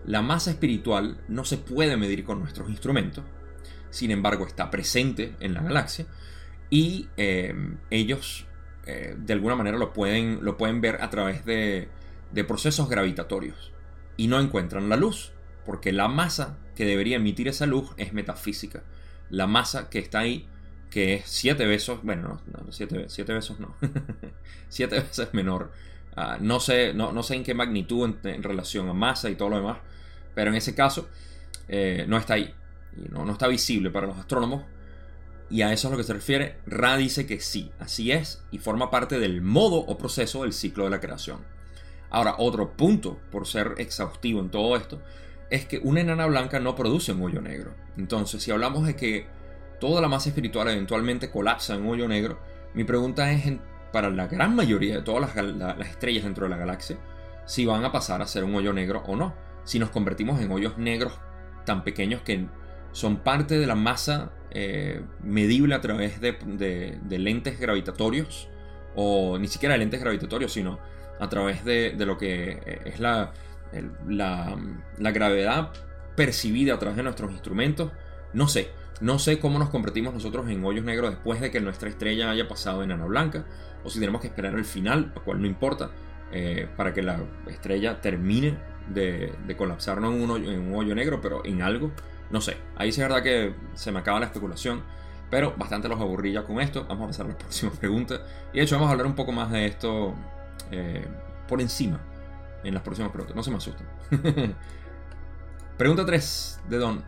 [0.06, 3.24] la masa espiritual no se puede medir con nuestros instrumentos
[3.94, 6.08] sin embargo está presente en la galaxia
[6.70, 7.54] y eh,
[7.92, 8.48] ellos
[8.88, 11.90] eh, de alguna manera lo pueden, lo pueden ver a través de,
[12.48, 13.72] procesos gravitatorios
[14.18, 15.32] y no encuentran la luz
[15.66, 18.84] porque la masa que debería emitir esa luz es metafísica.
[19.30, 20.48] La masa que está ahí,
[20.90, 23.76] que es siete veces, bueno, no, siete, siete veces no,
[24.70, 25.72] siete veces menor.
[26.16, 29.50] Ah, no, sé, no, no, sé en qué magnitud en, relación a masa y todo
[29.50, 29.80] lo demás,
[30.36, 31.10] pero en ese caso
[31.68, 32.54] eh, no está ahí
[32.96, 34.64] y no, está visible para los astrónomos.
[35.50, 36.58] Y a eso es lo que se refiere.
[36.66, 40.86] Ra dice que sí, así es, y forma parte del modo o proceso del ciclo
[40.86, 41.40] de la creación.
[42.10, 45.02] Ahora, otro punto, por ser exhaustivo en todo esto,
[45.54, 47.76] es que una enana blanca no produce un hoyo negro.
[47.96, 49.28] Entonces, si hablamos de que
[49.80, 52.40] toda la masa espiritual eventualmente colapsa en un hoyo negro,
[52.74, 53.54] mi pregunta es,
[53.92, 56.98] para la gran mayoría de todas las, las estrellas dentro de la galaxia,
[57.46, 59.36] si van a pasar a ser un hoyo negro o no.
[59.64, 61.20] Si nos convertimos en hoyos negros
[61.66, 62.48] tan pequeños que
[62.92, 68.50] son parte de la masa eh, medible a través de, lentes gravitatorios,
[68.96, 70.80] o ni siquiera de lentes gravitatorios, sino
[71.20, 73.34] a través de, lo que eh, es la,
[74.08, 74.56] la,
[75.12, 75.72] gravedad
[76.16, 77.92] percibida a través de nuestros instrumentos.
[78.34, 78.70] No sé,
[79.02, 82.48] no sé cómo nos convertimos nosotros en hoyos negros después de que nuestra estrella haya
[82.48, 83.46] pasado en enana blanca,
[83.84, 85.92] o si tenemos que esperar el final, lo cual no importa,
[86.32, 88.58] eh, para que la estrella termine
[88.90, 91.92] de, colapsar no en un, en un hoyo negro, pero en algo
[92.34, 94.82] no sé, ahí sí es verdad que se me acaba la especulación,
[95.30, 96.84] pero bastante los aburrí ya con esto.
[96.90, 98.26] Vamos a pasar a la próxima pregunta.
[98.52, 100.16] Y de hecho vamos a hablar un poco más de esto
[100.72, 101.06] eh,
[101.48, 102.00] por encima
[102.64, 103.36] en las próximas preguntas.
[103.36, 103.88] No se me asusten.
[105.78, 107.04] Pregunta 3 de Don,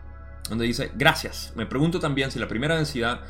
[0.48, 1.52] donde dice, gracias.
[1.56, 3.20] Me pregunto también si la primera densidad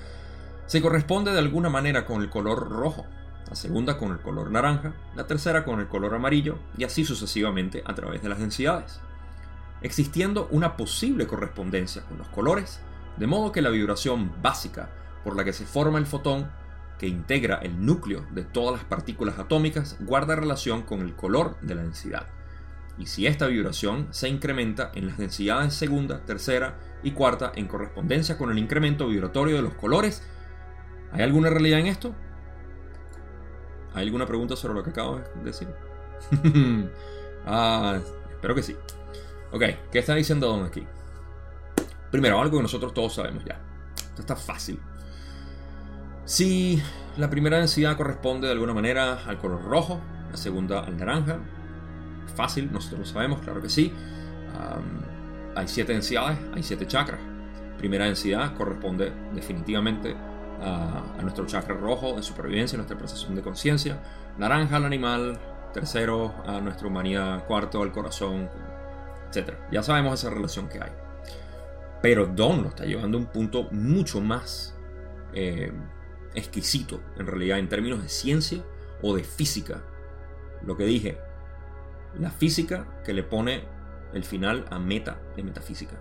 [0.66, 3.06] se corresponde de alguna manera con el color rojo,
[3.48, 7.82] la segunda con el color naranja, la tercera con el color amarillo y así sucesivamente
[7.86, 9.00] a través de las densidades
[9.82, 12.80] existiendo una posible correspondencia con los colores,
[13.16, 14.90] de modo que la vibración básica
[15.24, 16.50] por la que se forma el fotón,
[16.98, 21.74] que integra el núcleo de todas las partículas atómicas, guarda relación con el color de
[21.74, 22.26] la densidad.
[22.98, 28.38] Y si esta vibración se incrementa en las densidades segunda, tercera y cuarta en correspondencia
[28.38, 30.22] con el incremento vibratorio de los colores,
[31.12, 32.14] ¿hay alguna realidad en esto?
[33.92, 35.68] ¿Hay alguna pregunta sobre lo que acabo de decir?
[37.46, 37.98] ah,
[38.30, 38.76] espero que sí.
[39.52, 40.86] Ok, ¿qué está diciendo Don aquí?
[42.10, 43.60] Primero, algo que nosotros todos sabemos ya.
[43.96, 44.80] Esto está fácil.
[46.26, 46.82] Si
[47.16, 51.38] la primera densidad corresponde de alguna manera al color rojo, la segunda al naranja,
[52.34, 53.92] fácil, nosotros lo sabemos, claro que sí.
[55.54, 57.20] hay siete densidades, hay siete chakras.
[57.78, 60.16] Primera densidad corresponde definitivamente
[60.60, 64.00] a, nuestro chakra rojo de supervivencia, nuestra percepción de conciencia.
[64.36, 65.38] Naranja al animal,
[65.72, 68.50] tercero a nuestra humanidad, cuarto al corazón,
[69.70, 70.90] ya sabemos esa relación que hay.
[72.02, 74.74] Pero Don lo está llevando a un punto mucho más
[75.32, 75.70] eh,
[76.36, 78.64] exquisito, en realidad, en términos de ciencia
[79.02, 79.82] o de física.
[80.64, 81.18] Lo que dije,
[82.18, 83.64] la física que le pone
[84.14, 85.96] el final a meta de metafísica.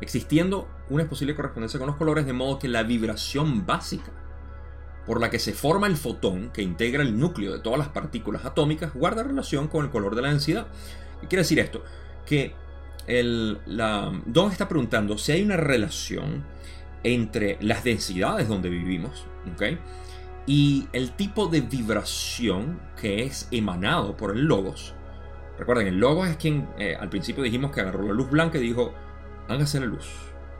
[0.00, 4.12] Existiendo una posible correspondencia con los colores, de modo que la vibración básica
[5.06, 8.44] por la que se forma el fotón que integra el núcleo de todas las partículas
[8.44, 10.66] atómicas guarda relación con el color de la densidad.
[11.22, 11.82] ¿Qué quiere decir esto?
[12.28, 12.52] que
[13.06, 16.44] el, la, Don está preguntando si hay una relación
[17.02, 19.26] entre las densidades donde vivimos
[20.46, 24.94] y el tipo de vibración que es emanado por el logos.
[25.58, 28.62] Recuerden, el logos es quien eh, al principio dijimos que agarró la luz blanca y
[28.62, 28.94] dijo,
[29.48, 30.06] hágase la luz,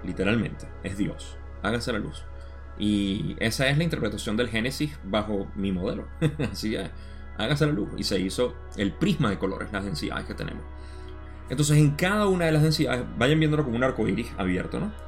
[0.04, 2.24] literalmente, es Dios, hágase la luz.
[2.78, 6.06] Y esa es la interpretación del Génesis bajo mi modelo.
[6.52, 6.90] Así es,
[7.36, 7.88] hágase la luz.
[7.96, 10.62] Y se hizo el prisma de colores, las densidades que tenemos.
[11.48, 15.07] Entonces en cada una de las densidades, vayan viéndolo como un arco iris abierto, ¿no?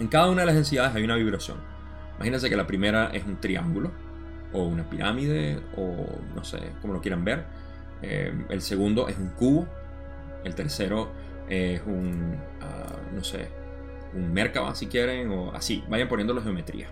[0.00, 1.58] En cada una de las densidades hay una vibración.
[2.16, 3.92] Imagínense que la primera es un triángulo,
[4.50, 7.44] o una pirámide, o no sé, como lo quieran ver.
[8.00, 9.68] Eh, el segundo es un cubo.
[10.42, 11.12] El tercero
[11.50, 13.50] es un, ah, no sé,
[14.14, 15.84] un Merkaba si quieren, o así.
[15.90, 16.88] Vayan poniendo la geometría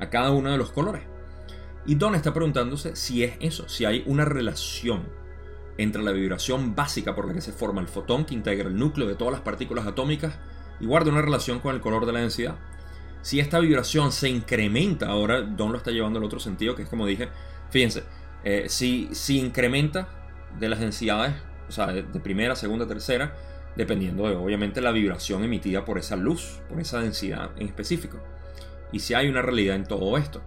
[0.00, 1.02] a cada uno de los colores.
[1.84, 5.02] Y Don está preguntándose si es eso, si hay una relación
[5.76, 9.06] entre la vibración básica por la que se forma el fotón que integra el núcleo
[9.06, 10.38] de todas las partículas atómicas
[10.80, 12.56] y guarda una relación con el color de la densidad.
[13.22, 16.88] Si esta vibración se incrementa, ahora Don lo está llevando al otro sentido, que es
[16.88, 17.28] como dije,
[17.70, 18.04] fíjense,
[18.44, 20.08] eh, si, si incrementa
[20.58, 21.34] de las densidades,
[21.68, 23.34] o sea, de, primera, segunda, tercera,
[23.74, 28.18] dependiendo de obviamente la vibración emitida por esa luz, por esa densidad en específico.
[28.92, 30.40] Y si hay una realidad en todo esto.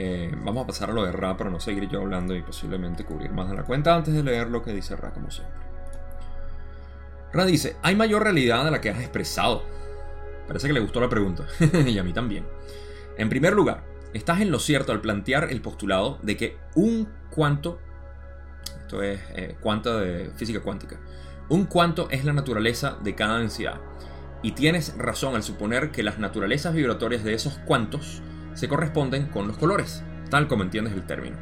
[0.00, 3.04] Eh, vamos a pasar a lo de Ra para no seguir yo hablando y posiblemente
[3.04, 5.67] cubrir más de la cuenta antes de leer lo que dice Ra como siempre.
[7.32, 9.62] Ra dice, hay mayor realidad de la que has expresado.
[10.46, 11.46] Parece que le gustó la pregunta,
[11.86, 12.46] y a mí también.
[13.16, 17.78] En primer lugar, estás en lo cierto al plantear el postulado de que un cuanto,
[18.80, 20.98] esto es eh, de física cuántica,
[21.48, 23.80] un cuanto es la naturaleza de cada densidad.
[24.42, 28.22] Y tienes razón al suponer que las naturalezas vibratorias de esos cuantos
[28.54, 31.36] se corresponden con los colores, tal como entiendes el término.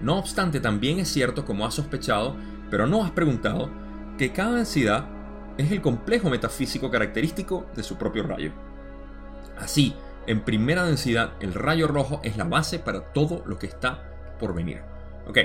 [0.00, 2.36] No obstante, también es cierto, como has sospechado,
[2.70, 3.70] pero no has preguntado,
[4.18, 5.08] que cada densidad
[5.58, 8.52] es el complejo metafísico característico de su propio rayo.
[9.58, 9.94] Así,
[10.26, 14.54] en primera densidad, el rayo rojo es la base para todo lo que está por
[14.54, 14.80] venir.
[15.28, 15.38] Ok,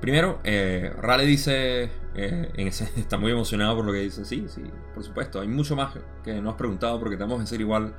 [0.00, 2.52] primero, eh, Rale dice, eh,
[2.96, 4.62] está muy emocionado por lo que dice, sí, sí,
[4.94, 7.94] por supuesto, hay mucho más que no has preguntado porque te vamos a decir igual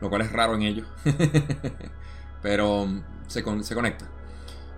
[0.00, 0.86] lo cual es raro en ellos.
[2.42, 4.06] Pero um, se, se conecta.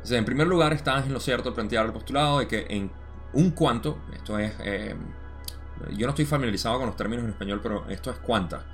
[0.09, 2.91] en primer lugar, estás en lo cierto plantear el postulado de que en
[3.33, 4.95] un cuanto, esto es, eh,
[5.97, 8.65] yo no estoy familiarizado con los términos en español, pero esto es cuanta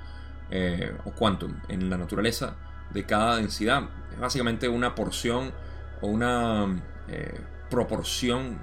[0.49, 2.55] eh, o quantum en la naturaleza
[2.91, 3.83] de cada densidad.
[4.13, 5.51] Es básicamente una porción
[6.01, 7.39] o una eh,
[7.69, 8.57] proporción,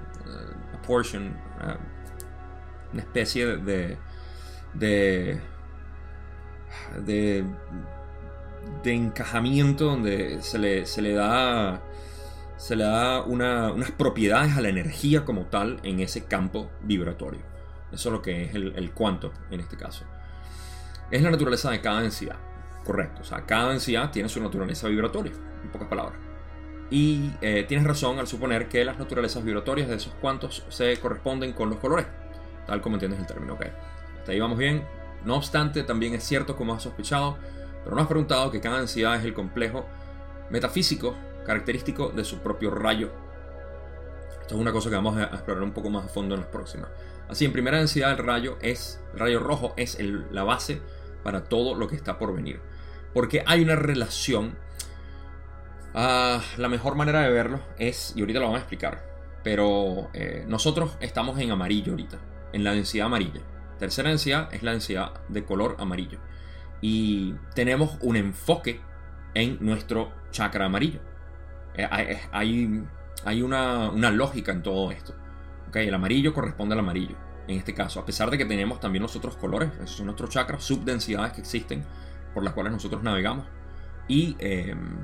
[0.85, 1.35] portion,
[2.93, 3.97] una especie de,
[4.73, 5.39] de
[7.05, 7.43] de,
[8.83, 11.81] de encajamiento donde se le, se le da,
[12.57, 17.41] se le da unas propiedades a la energía como tal en ese campo vibratorio.
[17.91, 20.05] Eso es lo que es el, cuanto en este caso.
[21.11, 22.37] Es la naturaleza de cada densidad.
[22.83, 23.21] Correcto.
[23.21, 25.31] O sea, cada densidad tiene su naturaleza vibratoria,
[25.63, 26.19] en pocas palabras.
[26.91, 31.53] Y eh, tienes razón al suponer que las naturalezas vibratorias de esos cuantos se corresponden
[31.53, 32.05] con los colores,
[32.67, 33.53] tal como entiendes el término.
[33.53, 33.65] Ok,
[34.19, 34.83] hasta ahí vamos bien.
[35.23, 37.37] No obstante, también es cierto, como has sospechado,
[37.83, 39.87] pero no has preguntado que cada densidad es el complejo
[40.51, 43.11] metafísico característico de su propio rayo.
[44.41, 46.49] Esto es una cosa que vamos a explorar un poco más a fondo en las
[46.49, 46.89] próximas.
[47.29, 49.97] Así, en primera densidad, el rayo es, rayo rojo es
[50.31, 50.81] la base
[51.23, 52.61] para todo lo que está por venir.
[53.13, 54.57] Porque hay una relación.
[55.93, 59.05] Ah, la mejor manera de verlo es, y ahorita lo vamos a explicar,
[59.43, 62.17] pero eh, nosotros estamos en amarillo ahorita,
[62.51, 63.41] en la densidad amarilla.
[63.79, 66.19] Tercera densidad es la densidad de color amarillo.
[66.81, 68.81] Y tenemos un enfoque
[69.33, 70.99] en nuestro chakra amarillo.
[71.75, 71.87] Eh,
[72.31, 72.83] hay,
[73.23, 75.13] hay una, lógica en todo esto.
[75.83, 77.15] El amarillo corresponde al amarillo.
[77.47, 80.29] En este caso, a pesar de que tenemos también los otros colores, esos son nuestros
[80.29, 81.83] chakras, subdensidades que existen
[82.33, 83.45] por las cuales nosotros navegamos.
[84.07, 84.97] Y em,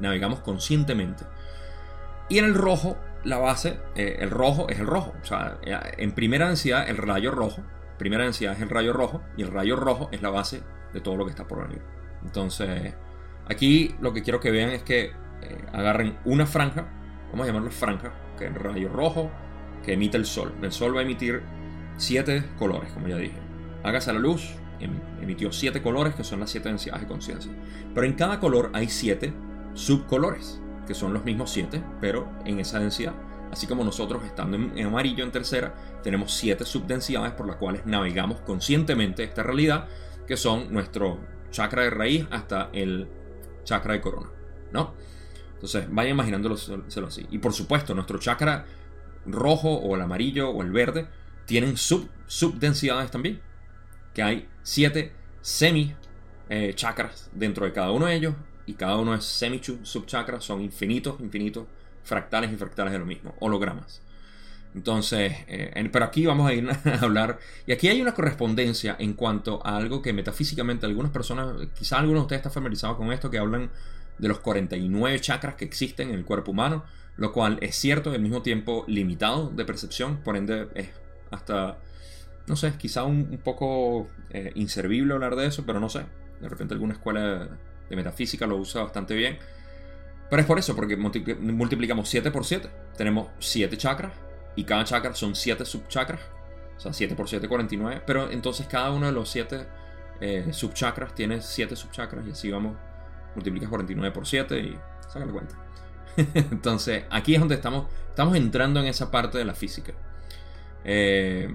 [0.00, 1.24] navegamos conscientemente.
[2.28, 5.14] Y en el rojo, la base, eh, el rojo es el rojo.
[5.22, 7.62] O sea, eh, en primera densidad, el rayo rojo
[7.96, 11.16] primera densidad es el rayo rojo y el rayo rojo es la base de todo
[11.16, 11.82] lo que está por venir.
[12.24, 12.94] Entonces,
[13.48, 16.86] aquí lo que quiero que vean es que eh, agarren una franja,
[17.30, 19.30] vamos a llamarlo franja, que es el rayo rojo
[19.86, 20.52] que emite el sol.
[20.60, 21.42] El sol va a emitir
[21.96, 23.38] siete colores, como ya dije.
[23.84, 24.90] Hágase la luz, em,
[25.22, 27.52] emitió siete colores que son las siete densidades de conciencia.
[27.94, 29.32] Pero en cada color hay siete
[29.74, 33.14] subcolores, que son los mismos siete, pero en esa densidad.
[33.52, 35.72] Así como nosotros, estando en, amarillo en tercera,
[36.02, 39.86] tenemos siete subdensidades por las cuales navegamos conscientemente esta realidad,
[40.26, 41.20] que son nuestro
[41.52, 43.06] chakra de raíz hasta el
[43.62, 44.30] chakra de corona.
[44.72, 44.94] ¿No?
[45.54, 47.26] Entonces, vaya imaginándolo así.
[47.30, 48.66] Y por supuesto, nuestro chakra
[49.26, 51.06] rojo o el amarillo o el verde
[51.46, 53.40] tienen sub, subdensidades también.
[54.14, 55.12] Que hay siete
[55.42, 55.94] semi
[56.48, 56.74] eh,
[57.32, 58.34] dentro de cada uno de ellos.
[58.66, 61.66] Y cada uno es semi subchakras, son infinitos, infinitos
[62.02, 64.00] fractales y fractales de lo mismo, hologramas.
[64.74, 69.14] Entonces, eh, pero aquí vamos a ir a hablar, y aquí hay una correspondencia en
[69.14, 73.30] cuanto a algo que metafísicamente algunas personas, quizá algunos de ustedes están familiarizados con esto,
[73.30, 73.70] que hablan
[74.18, 76.84] de los 49 chakras que existen en el cuerpo humano,
[77.16, 80.88] lo cual es cierto y al mismo tiempo limitado de percepción, por ende es
[81.30, 81.78] hasta,
[82.46, 86.04] no sé, quizá un, poco eh, inservible hablar de eso, pero no sé,
[86.40, 87.48] de repente alguna escuela
[87.88, 89.38] de metafísica lo usa bastante bien.
[90.28, 92.68] Pero es por eso, porque multiplicamos 7 por 7.
[92.96, 94.12] Tenemos 7 chakras
[94.56, 96.20] y cada chakra son 7 subchakras.
[96.76, 98.02] O sea, 7 por 7, 49.
[98.06, 99.66] Pero entonces cada uno de los 7
[100.20, 102.76] eh, subchakras tiene 7 subchakras y así vamos,
[103.34, 105.65] multiplicas 49 por 7 y saca la cuenta.
[106.34, 109.92] entonces, aquí es donde estamos, estamos entrando en esa parte de la física.
[110.84, 111.48] Eh,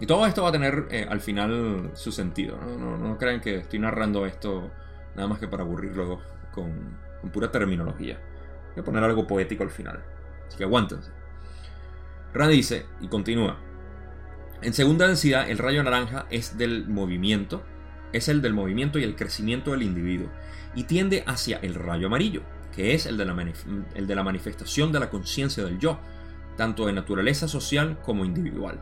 [0.00, 2.56] y todo esto va a tener eh, al final su sentido.
[2.56, 3.18] ¿no?
[3.18, 4.70] Crean que estoy narrando esto
[5.14, 6.20] nada más que para aburrirlo
[6.52, 8.18] con, con pura terminología.
[8.74, 10.02] Voy a poner algo poético al final.
[10.48, 11.10] Así que aguántense.
[12.34, 13.58] Rand dice, y continúa.
[14.62, 17.62] En segunda densidad, el rayo naranja es del movimiento,
[18.12, 20.28] es el del movimiento y el crecimiento del individuo,
[20.74, 22.42] y tiende hacia el rayo amarillo,
[22.74, 23.52] que es el de la,
[23.94, 25.98] el de la manifestación de la conciencia del yo,
[26.56, 28.80] tanto de naturaleza social como individual.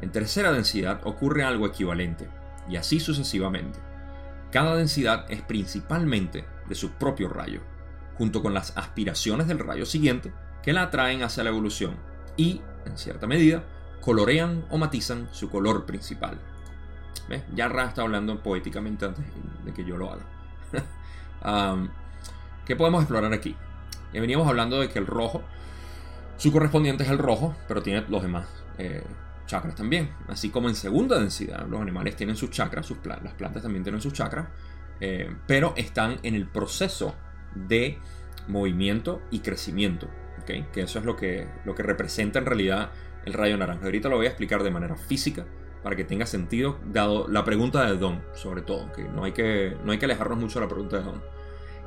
[0.00, 2.28] En tercera densidad ocurre algo equivalente,
[2.68, 3.78] y así sucesivamente.
[4.50, 7.60] Cada densidad es principalmente de su propio rayo,
[8.16, 10.32] junto con las aspiraciones del rayo siguiente
[10.62, 11.96] que la atraen hacia la evolución
[12.36, 13.64] y, en cierta medida,
[14.00, 16.38] colorean o matizan su color principal.
[17.28, 17.42] ¿Ves?
[17.54, 19.24] Ya Ra está hablando poéticamente antes
[19.64, 20.24] de que yo lo haga.
[22.66, 23.56] ¿Qué podemos explorar aquí?
[24.12, 25.42] Eh, veníamos hablando de que el rojo,
[26.36, 28.46] su correspondiente es el rojo, pero tiene los demás
[28.78, 29.02] eh,
[29.46, 30.10] chakras también.
[30.28, 34.00] Así como en segunda densidad, los animales tienen sus chakras, sus las plantas también tienen
[34.00, 34.48] sus chakras,
[35.00, 37.14] eh, pero están en el proceso
[37.54, 37.98] de
[38.48, 40.08] movimiento y crecimiento.
[40.46, 42.90] Que eso es lo que, lo que representa en realidad
[43.24, 43.86] el rayo naranja.
[43.86, 45.46] Ahorita lo voy a explicar de manera física
[45.82, 49.92] para que tenga sentido, dado la pregunta de Don, sobre todo, que no que, no
[49.92, 51.22] hay que alejarnos mucho de la pregunta de Don.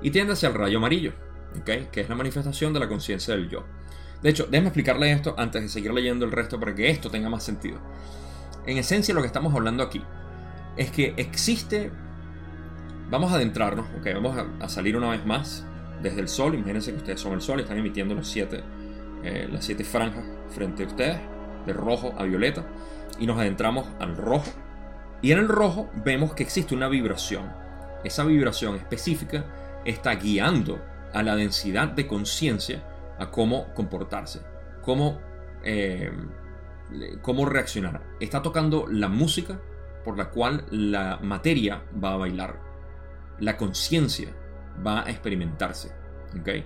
[0.01, 1.13] Y tiende hacia el rayo amarillo,
[1.59, 1.87] ¿okay?
[1.91, 3.65] que es la manifestación de la conciencia del yo.
[4.21, 7.29] De hecho, déjame explicarle esto antes de seguir leyendo el resto para que esto tenga
[7.29, 7.79] más sentido.
[8.65, 10.03] En esencia, lo que estamos hablando aquí
[10.75, 11.91] es que existe.
[13.09, 15.65] Vamos a adentrarnos, ok, vamos a, salir una vez más
[16.01, 16.55] desde el sol.
[16.55, 18.63] Imagínense que ustedes son el sol y están emitiendo siete,
[19.23, 21.19] eh, las siete franjas frente a ustedes,
[21.65, 22.65] de rojo a violeta,
[23.19, 24.51] y nos adentramos al rojo.
[25.21, 27.49] Y en el rojo vemos que existe una vibración.
[28.03, 29.45] Esa vibración específica
[29.87, 30.83] está guiando
[31.13, 32.83] a la densidad de conciencia
[33.17, 34.41] a cómo comportarse,
[34.81, 35.19] cómo,
[35.63, 36.11] eh,
[37.21, 38.03] cómo reaccionar.
[38.19, 39.59] Está tocando la música
[40.03, 42.59] por la cual la materia va a bailar,
[43.39, 44.29] la conciencia
[44.85, 45.91] va a experimentarse.
[46.39, 46.65] ¿okay?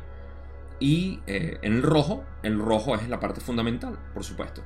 [0.80, 4.64] Y eh, en el rojo, el rojo es la parte fundamental, por supuesto.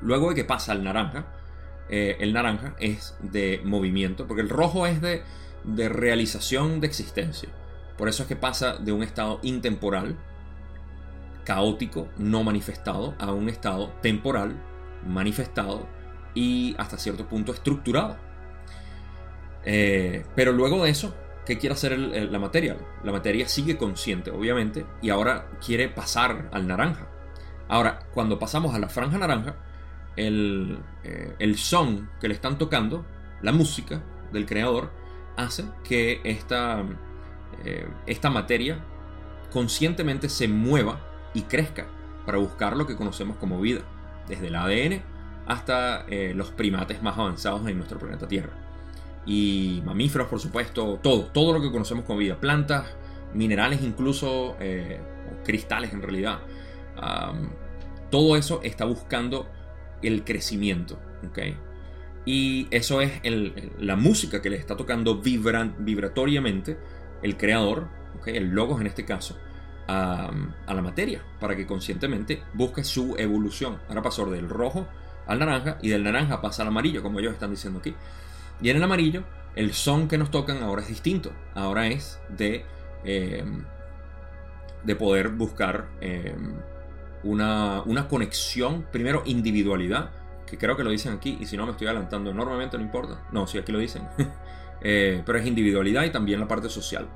[0.00, 1.26] Luego de que pasa al naranja,
[1.88, 5.22] eh, el naranja es de movimiento, porque el rojo es de,
[5.64, 7.48] de realización de existencia.
[7.96, 10.16] Por eso es que pasa de un estado intemporal,
[11.44, 14.60] caótico, no manifestado, a un estado temporal,
[15.06, 15.86] manifestado
[16.34, 18.16] y hasta cierto punto estructurado.
[19.64, 21.14] Eh, pero luego de eso,
[21.46, 22.76] ¿qué quiere hacer la materia?
[23.02, 27.08] La materia sigue consciente, obviamente, y ahora quiere pasar al naranja.
[27.68, 29.56] Ahora, cuando pasamos a la franja naranja,
[30.16, 33.06] el, eh, el son que le están tocando,
[33.42, 34.02] la música
[34.32, 34.90] del creador,
[35.36, 36.84] hace que esta,
[37.64, 38.78] eh, esta materia
[39.52, 41.00] conscientemente se mueva
[41.32, 41.86] y crezca
[42.26, 43.82] para buscar lo que conocemos como vida,
[44.28, 45.02] desde el ADN
[45.46, 48.52] hasta eh, los primates más avanzados en nuestro planeta Tierra.
[49.26, 52.86] Y mamíferos, por supuesto, todo, todo lo que conocemos como vida, plantas,
[53.34, 55.00] minerales incluso, eh,
[55.44, 56.40] cristales en realidad.
[58.10, 59.48] todo eso está buscando
[60.02, 60.98] el crecimiento.
[61.28, 61.56] ¿okay?
[62.26, 63.20] Y eso es
[63.78, 66.78] la música que le está tocando vibratoriamente
[67.22, 67.88] el creador,
[68.26, 69.36] el logos en este caso,
[69.86, 70.30] a,
[70.66, 73.78] la materia para que conscientemente busque su evolución.
[73.88, 74.86] Ahora pasó del rojo
[75.26, 77.94] al naranja y del naranja pasa al amarillo, como ellos están diciendo aquí.
[78.62, 79.24] Y en el amarillo,
[79.56, 81.32] el son que nos tocan ahora es distinto.
[81.54, 82.64] Ahora es de,
[83.04, 83.64] em,
[84.82, 86.54] de poder buscar em,
[87.22, 90.10] una, una conexión, primero individualidad,
[90.54, 93.26] que creo que lo dicen aquí, y si no me estoy adelantando enormemente, no importa.
[93.32, 94.08] No, si aquí lo dicen.
[94.86, 97.08] Eh, pero es individualidad y también la parte social.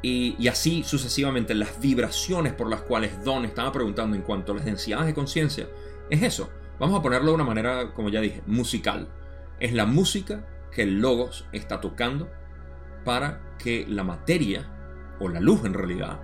[0.00, 4.64] Y, así sucesivamente las vibraciones por las cuales Don estaba preguntando en cuanto a las
[4.64, 5.66] densidades de conciencia,
[6.08, 6.48] es eso.
[6.78, 9.08] Vamos a ponerlo de una manera, como ya dije, musical.
[9.60, 12.30] Es la música que el logos está tocando
[13.04, 14.66] para que la materia,
[15.20, 16.18] o la luz en realidad,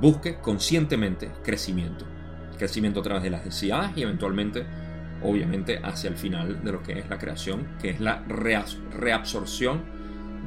[0.00, 2.06] busque conscientemente crecimiento.
[2.58, 4.66] Crecimiento a través de las densidades y eventualmente,
[5.22, 8.24] obviamente, hacia el final de lo que es la creación, que es la
[8.90, 9.82] reabsorción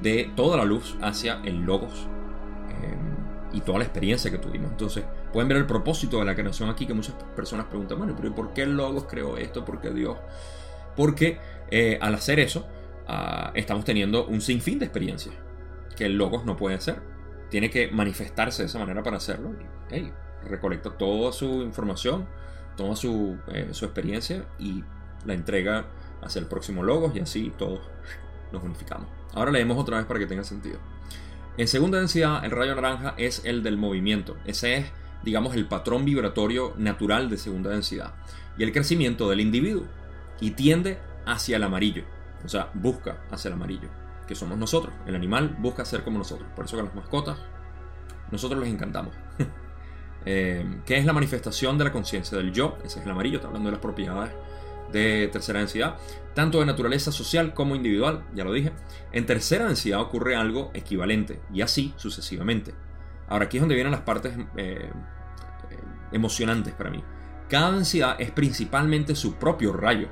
[0.02, 2.08] de toda la luz hacia el logos
[3.56, 4.70] y toda la experiencia que tuvimos.
[4.72, 8.36] Entonces, pueden ver el propósito de la creación aquí, que muchas personas preguntan, bueno, pero
[8.36, 9.64] ¿por qué el Logos creó esto?
[9.64, 10.18] ¿Por qué Dios?
[10.96, 11.40] Porque
[11.72, 12.68] eh, al hacer eso,
[13.08, 15.34] ah, estamos teniendo un sinfín de experiencias.
[15.96, 17.02] que el logos no puede hacer.
[17.50, 19.56] Tiene que manifestarse de esa manera para hacerlo.
[19.92, 20.12] Y,
[20.46, 22.28] recolecta toda su información,
[22.76, 24.84] toda su, eh, su experiencia y
[25.26, 25.86] la entrega
[26.22, 27.82] hacia el próximo logos y así todos
[28.52, 29.08] nos unificamos.
[29.34, 30.80] Ahora leemos otra vez para que tenga sentido.
[31.58, 34.36] En segunda densidad, el rayo naranja es el del movimiento.
[34.46, 34.86] Ese es,
[35.24, 38.14] digamos, el patrón vibratorio natural de segunda densidad.
[38.58, 39.86] Y el crecimiento del individuo.
[40.42, 42.04] Y tiende hacia el amarillo.
[42.44, 43.90] O sea, busca hacia el amarillo.
[44.28, 44.94] Que somos nosotros.
[45.06, 46.48] El animal busca ser como nosotros.
[46.56, 47.38] Por eso que las mascotas,
[48.32, 49.14] nosotros les encantamos.
[50.26, 52.78] eh, ¿Qué es la manifestación de la conciencia del yo?
[52.84, 53.38] Ese es el amarillo.
[53.38, 54.32] Está hablando de las propiedades
[54.92, 55.98] de tercera densidad,
[56.34, 58.72] tanto de naturaleza social como individual, ya lo dije.
[59.12, 62.74] En tercera densidad ocurre algo equivalente y así sucesivamente.
[63.28, 64.90] Ahora aquí es donde vienen las partes eh,
[66.12, 67.04] emocionantes para mí.
[67.50, 70.08] Cada densidad es principalmente su propio rayo.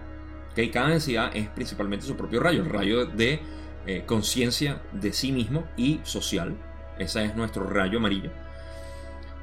[0.71, 3.41] Cada densidad es principalmente su propio rayo, el rayo de
[3.87, 6.55] eh, conciencia de sí mismo y social.
[6.99, 8.31] Ese es nuestro rayo amarillo.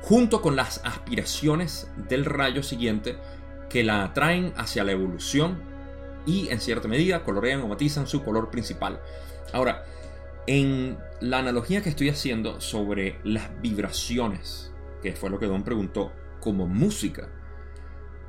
[0.03, 3.19] Junto con las aspiraciones del rayo siguiente
[3.69, 5.63] que la atraen hacia la evolución
[6.27, 9.01] y en cierta medida colorean o matizan su color principal.
[9.53, 9.85] Ahora,
[10.47, 14.73] en la analogía que estoy haciendo sobre las vibraciones,
[15.03, 17.29] que fue lo que Don preguntó, como música,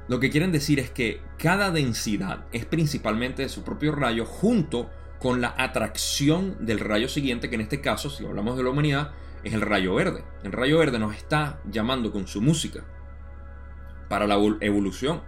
[0.08, 4.90] lo que quieren decir es que cada densidad es principalmente de su propio rayo junto
[5.20, 9.12] con la atracción del rayo siguiente, que en este caso, si hablamos de la humanidad,
[9.44, 10.24] es el rayo verde.
[10.44, 12.84] El rayo verde nos está llamando con su música,
[14.12, 15.22] para la evolución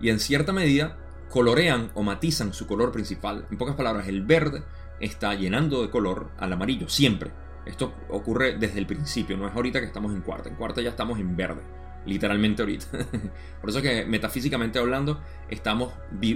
[0.00, 0.96] y en cierta medida
[1.28, 3.46] colorean o matizan su color principal.
[3.50, 4.62] En pocas palabras, el verde
[4.98, 7.30] está llenando de color al amarillo, siempre.
[7.66, 10.48] Esto ocurre desde el principio, no es ahorita que estamos en cuarta.
[10.48, 11.60] En cuarta ya estamos en verde,
[12.06, 12.86] literalmente ahorita.
[13.60, 15.92] Por eso que metafísicamente hablando, estamos,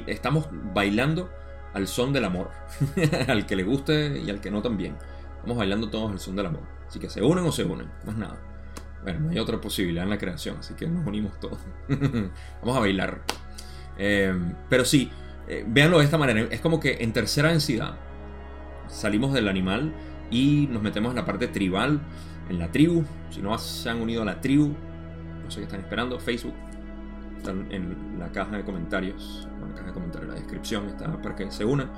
[0.06, 1.30] estamos bailando
[1.72, 2.50] al son del amor.
[3.28, 4.98] al que le guste y al que no también.
[5.36, 6.73] Estamos bailando todos el son del amor.
[6.88, 8.40] Así que se unen o se unen, más nada.
[9.04, 11.58] Bueno, no hay otra posibilidad en la creación, así que nos unimos todos.
[12.60, 13.20] Vamos a bailar.
[13.98, 14.34] Eh,
[14.70, 15.10] pero sí,
[15.46, 16.40] eh, véanlo de esta manera.
[16.50, 17.96] Es como que en tercera densidad
[18.88, 19.92] salimos del animal
[20.30, 22.00] y nos metemos en la parte tribal,
[22.48, 23.04] en la tribu.
[23.30, 24.74] Si no se han unido a la tribu,
[25.44, 26.54] no sé qué están esperando, Facebook.
[27.36, 31.36] Están en la caja de comentarios, en la caja de comentarios, la descripción está para
[31.36, 31.90] que se unan.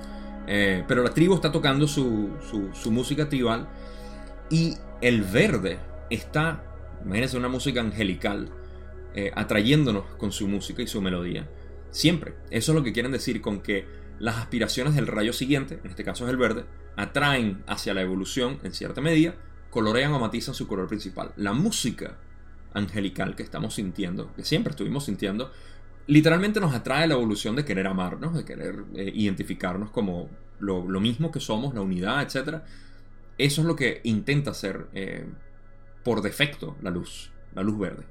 [0.48, 2.30] Eh, pero la tribu está tocando su,
[2.72, 3.68] su música tribal
[4.50, 5.78] y el verde
[6.10, 6.62] está
[7.06, 8.50] Imagínense una música angelical
[9.14, 11.48] eh, atrayéndonos con su música y su melodía.
[11.90, 12.34] Siempre.
[12.50, 13.86] Eso es lo que quieren decir con que
[14.18, 16.64] las aspiraciones del rayo siguiente, en este caso es el verde,
[16.96, 19.36] atraen hacia la evolución en cierta medida,
[19.70, 21.32] colorean o matizan su color principal.
[21.36, 22.16] La música
[22.74, 25.52] angelical que estamos sintiendo, que siempre estuvimos sintiendo,
[26.08, 30.28] literalmente nos atrae la evolución de querer amarnos, de querer eh, identificarnos como
[30.58, 32.62] lo, mismo que somos, la unidad, etc.
[33.38, 35.26] Eso es lo que intenta hacer eh,
[36.02, 38.04] por defecto la luz, la luz verde.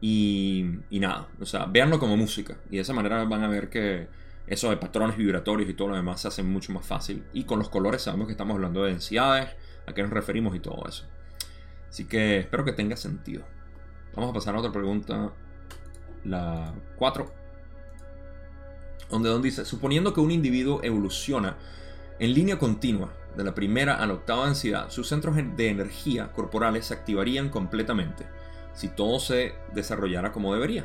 [0.00, 2.56] Y, nada, o sea, véanlo como música.
[2.70, 4.08] Y de esa manera van a ver que
[4.46, 7.24] eso de patrones vibratorios y todo lo demás se hace mucho más fácil.
[7.32, 9.50] Y con los colores sabemos que estamos hablando de densidades,
[9.86, 11.04] a qué nos referimos y todo eso.
[11.88, 13.44] Así que espero que tenga sentido.
[14.14, 15.32] Vamos a pasar a otra pregunta.
[16.24, 17.32] La 4.
[19.10, 21.56] Donde Don dice, suponiendo que un individuo evoluciona
[22.18, 26.86] en línea continua de la primera a la octava densidad, sus centros de energía corporales
[26.86, 28.26] se activarían completamente
[28.74, 30.84] si todo se desarrollara como debería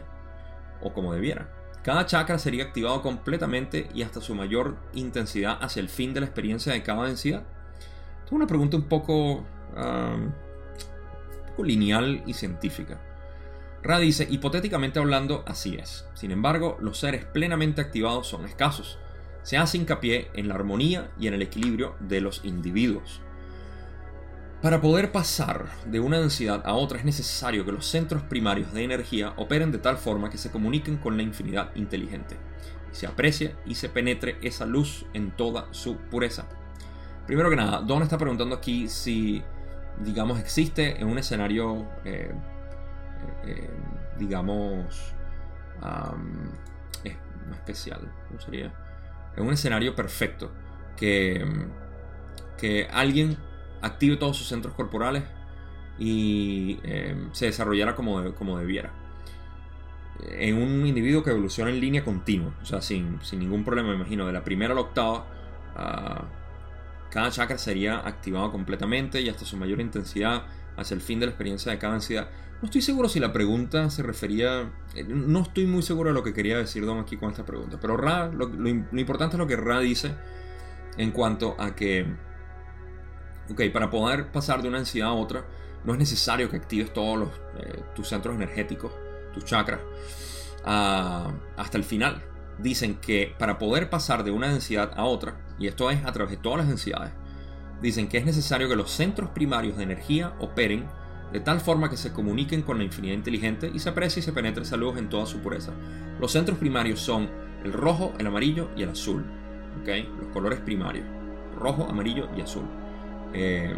[0.81, 1.49] o como debiera.
[1.83, 6.25] Cada chakra sería activado completamente y hasta su mayor intensidad hacia el fin de la
[6.27, 7.43] experiencia de cada densidad.
[8.25, 9.45] Es una pregunta un poco,
[9.75, 10.33] un
[11.47, 13.01] poco lineal y científica.
[13.81, 16.05] Ra dice, hipotéticamente hablando, así es.
[16.13, 18.99] Sin embargo, los seres plenamente activados son escasos
[19.49, 23.19] se hace hincapié en la armonía y en el equilibrio de los individuos.
[24.61, 28.83] Para poder pasar de una densidad a otra es necesario que los centros primarios de
[28.83, 32.37] energía operen de tal forma que se comuniquen con la infinidad inteligente,
[32.91, 36.47] y se aprecie y se penetre esa luz en toda su pureza.
[37.25, 39.41] Primero que nada, Don está preguntando aquí si,
[39.97, 42.31] digamos, existe en un escenario, eh,
[43.45, 43.69] eh, eh,
[44.19, 45.15] digamos,
[47.51, 48.88] especial, ¿cómo sería?
[49.35, 50.51] En un escenario perfecto,
[50.97, 51.45] que,
[52.57, 53.37] que alguien
[53.81, 55.23] active todos sus centros corporales
[55.97, 58.91] y eh, se desarrollara como, como debiera.
[60.31, 64.25] En un individuo que evoluciona en línea continua, o sea, sin, ningún problema, me imagino,
[64.25, 65.25] de la primera a la octava,
[65.75, 66.25] ah,
[67.09, 70.43] cada chakra sería activado completamente y hasta su mayor intensidad
[70.79, 72.29] hacia el fin de la experiencia de cada ansiedad.
[72.61, 74.71] No estoy seguro si la pregunta se refería.
[74.95, 77.77] Eh, no estoy muy seguro de lo que quería decir Don aquí con esta pregunta.
[77.79, 80.15] Pero Ra, lo, importante es lo que Ra dice
[80.97, 82.05] en cuanto a que
[83.51, 85.45] ok, para poder pasar de una densidad a otra,
[85.83, 88.91] no es necesario que actives todos eh, tus centros energéticos,
[89.33, 89.79] tus chakras,
[90.65, 92.21] ah, hasta el final.
[92.57, 96.31] Dicen que para poder pasar de una densidad a otra, y esto es a través
[96.31, 97.11] de todas las densidades,
[97.81, 100.85] dicen que es necesario que los centros primarios de energía operen
[101.31, 104.33] de tal forma que se comuniquen con la infinidad inteligente y se aprecie y se
[104.33, 105.71] penetre esa luz en toda su pureza.
[106.19, 107.29] Los centros primarios son
[107.63, 109.25] el rojo, el amarillo y el azul.
[109.85, 111.05] Los colores primarios.
[111.57, 112.65] Rojo, amarillo y azul.
[113.33, 113.73] Eh,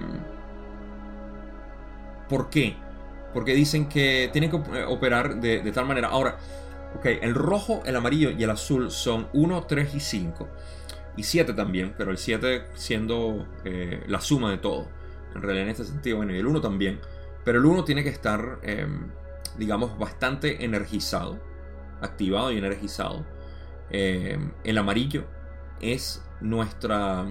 [2.27, 2.75] ¿Por qué?
[3.33, 6.09] Porque dicen que tienen que eh, operar de, tal manera.
[6.09, 6.37] Ahora,
[7.03, 10.47] el rojo, el amarillo y el azul son 1, 3 y 5.
[11.17, 14.87] Y 7 también, pero el 7 siendo eh, la suma de todo.
[15.35, 16.99] En realidad, en este sentido, bueno, y el 1 también.
[17.43, 19.11] Pero el 1 tiene que estar, em,
[19.57, 21.39] digamos, bastante energizado,
[22.01, 23.25] activado y energizado.
[23.89, 25.25] Em, el amarillo
[25.81, 27.25] es nuestra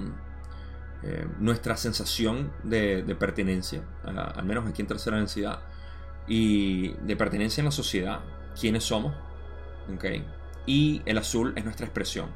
[1.02, 5.60] eh, nuestra sensación de, pertenencia, al menos aquí en tercera densidad,
[6.28, 8.20] y de pertenencia en la sociedad,
[8.58, 9.14] quiénes somos,
[9.94, 10.26] ¿okay?
[10.66, 12.28] y el azul es nuestra expresión.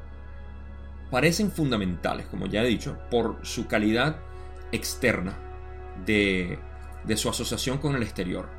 [1.11, 4.17] Parecen fundamentales, como ya he dicho, por su calidad
[4.71, 5.37] externa
[6.05, 6.59] de,
[7.03, 8.49] de su asociación con el exterior.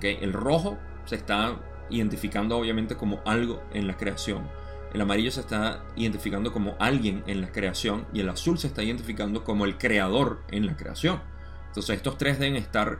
[0.00, 4.48] El rojo se está identificando obviamente como algo en la creación
[4.92, 8.82] el amarillo se está identificando como alguien en la creación y el azul se está
[8.82, 11.20] identificando como el creador en la creación.
[11.68, 12.98] Entonces estos tres deben estar,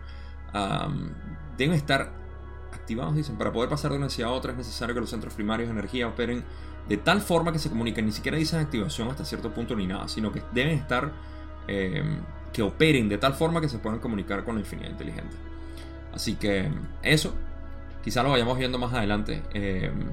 [1.59, 2.13] deben estar
[2.73, 5.35] activados, dicen, para poder pasar de una densidad a otra es necesario que los centros
[5.35, 6.45] primarios de energía operen
[6.89, 10.09] de tal forma que se comuniquen, ni siquiera dicen activación hasta cierto punto ni nada,
[10.09, 11.13] sino que deben estar,
[11.69, 12.19] em,
[12.53, 15.37] que operen de tal forma que se puedan comunicar con la infinidad inteligente.
[16.13, 16.71] Así que
[17.03, 17.35] eso,
[18.03, 19.43] quizá lo vayamos viendo más adelante.
[19.55, 20.11] Em,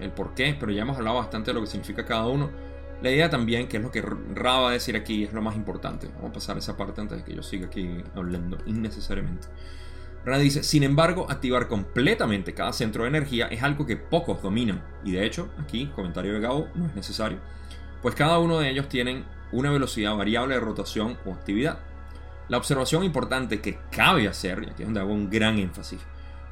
[0.00, 2.50] el por qué, pero ya hemos hablado bastante de lo que significa cada uno.
[3.02, 5.56] La idea también, que es lo que Ra va a decir aquí, es lo más
[5.56, 6.08] importante.
[6.16, 9.48] Vamos a pasar esa parte antes de que yo siga aquí hablando innecesariamente.
[10.26, 14.82] Ra dice, sin embargo, activar completamente cada centro de energía es algo que pocos dominan.
[15.04, 17.38] Y de hecho, aquí, comentario de Gabo, no es necesario.
[18.02, 21.78] Pues cada uno de ellos tienen una velocidad variable de rotación o actividad.
[22.48, 26.00] La observación importante que cabe hacer, y aquí es donde hago un gran énfasis,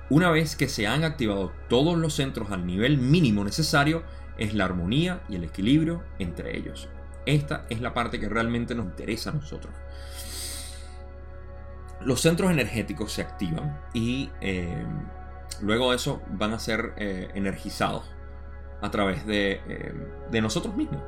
[0.09, 4.05] una vez que se han activado todos los centros al nivel mínimo necesario,
[4.39, 6.89] es la armonía y el equilibrio entre ellos.
[7.27, 9.75] Esta es la parte que realmente nos interesa a nosotros.
[12.05, 14.85] Los centros energéticos se activan y eh,
[15.63, 18.05] luego de eso van a ser eh, energizados
[18.83, 21.01] a través de, eh, nosotros mismos.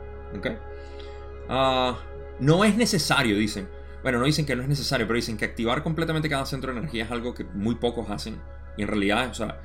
[1.48, 1.96] Ah,
[2.40, 3.68] no es necesario, dicen.
[4.02, 6.78] Bueno, no dicen que no es necesario, pero dicen que activar completamente cada centro de
[6.78, 8.40] energía es algo que muy pocos hacen
[8.76, 9.58] y en realidad, o sea,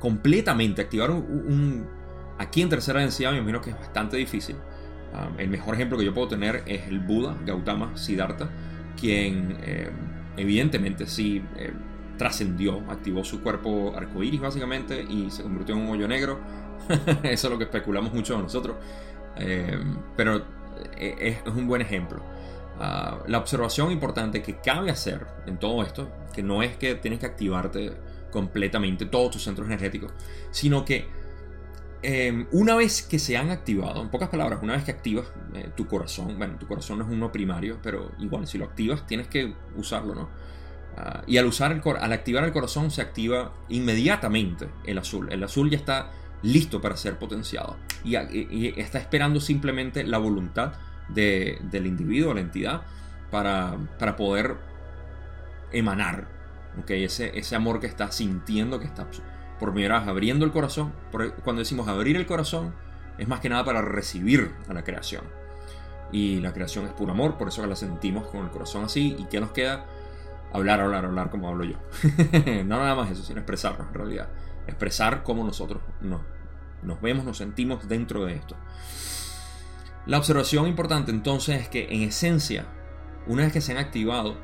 [0.00, 1.86] completamente activar un,
[2.38, 4.56] Aquí en tercera densidad me imagino que es bastante difícil.
[5.38, 8.50] el mejor ejemplo que yo puedo tener es el Buda, Gautama Siddhartha,
[8.96, 9.90] quien em,
[10.36, 11.74] evidentemente sí em,
[12.16, 16.40] trascendió, activó su cuerpo arcoíris básicamente y se convirtió en un hoyo negro.
[17.22, 18.76] Eso es lo que especulamos mucho nosotros.
[19.36, 20.42] Em, pero
[20.96, 22.22] eh, es, un buen ejemplo.
[22.78, 27.20] Ah, la observación importante que cabe hacer en todo esto, que no es que tienes
[27.20, 27.92] que activarte
[28.30, 30.12] completamente todos tus centros energéticos,
[30.50, 31.08] sino que
[32.02, 35.70] em, una vez que se han activado, en pocas palabras, una vez que activas eh,
[35.76, 39.28] tu corazón, bueno, tu corazón no es uno primario, pero igual si lo activas tienes
[39.28, 40.28] que usarlo, ¿no?
[40.96, 45.28] Ah, y al, usar el, al activar el corazón se activa inmediatamente el azul.
[45.30, 46.10] El azul ya está
[46.42, 48.14] listo para ser potenciado y,
[48.80, 50.74] está esperando simplemente la voluntad
[51.08, 52.82] del individuo, la entidad,
[53.30, 54.56] para, para poder
[55.72, 56.28] emanar
[56.82, 59.06] okay, ese, ese amor que está sintiendo, que está
[59.58, 60.92] por primera vez abriendo el corazón.
[61.44, 62.74] Cuando decimos abrir el corazón,
[63.18, 65.24] es más que nada para recibir a la creación.
[66.12, 69.16] Y la creación es puro amor, por eso la sentimos con el corazón así.
[69.18, 69.86] ¿Y qué nos queda?
[70.52, 71.76] Hablar, hablar, hablar como hablo yo.
[72.64, 74.28] no nada más eso, sino expresarnos en realidad.
[74.66, 76.20] Expresar cómo nosotros nos,
[76.82, 78.56] nos vemos, nos sentimos dentro de esto.
[80.06, 82.66] La observación importante entonces es que en esencia,
[83.26, 84.36] una vez que se han activado,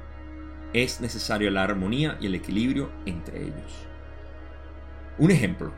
[0.73, 3.87] es necesario la armonía y el equilibrio entre ellos.
[5.19, 5.73] Un ejemplo,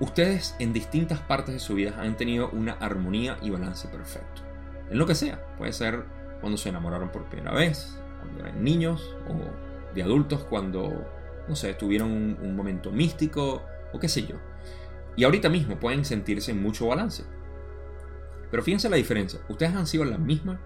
[0.00, 4.42] ustedes en distintas partes de su vida han tenido una armonía y balance perfecto.
[4.90, 6.04] En lo que sea, puede ser
[6.40, 11.06] cuando se enamoraron por primera vez, cuando eran niños o de adultos cuando,
[11.48, 13.62] no sé, tuvieron un, momento místico
[13.92, 14.36] o qué sé yo.
[15.16, 17.24] Y ahorita mismo pueden sentirse en mucho balance
[18.50, 19.40] pero fíjense la diferencia.
[19.48, 20.60] Ustedes han sido la misma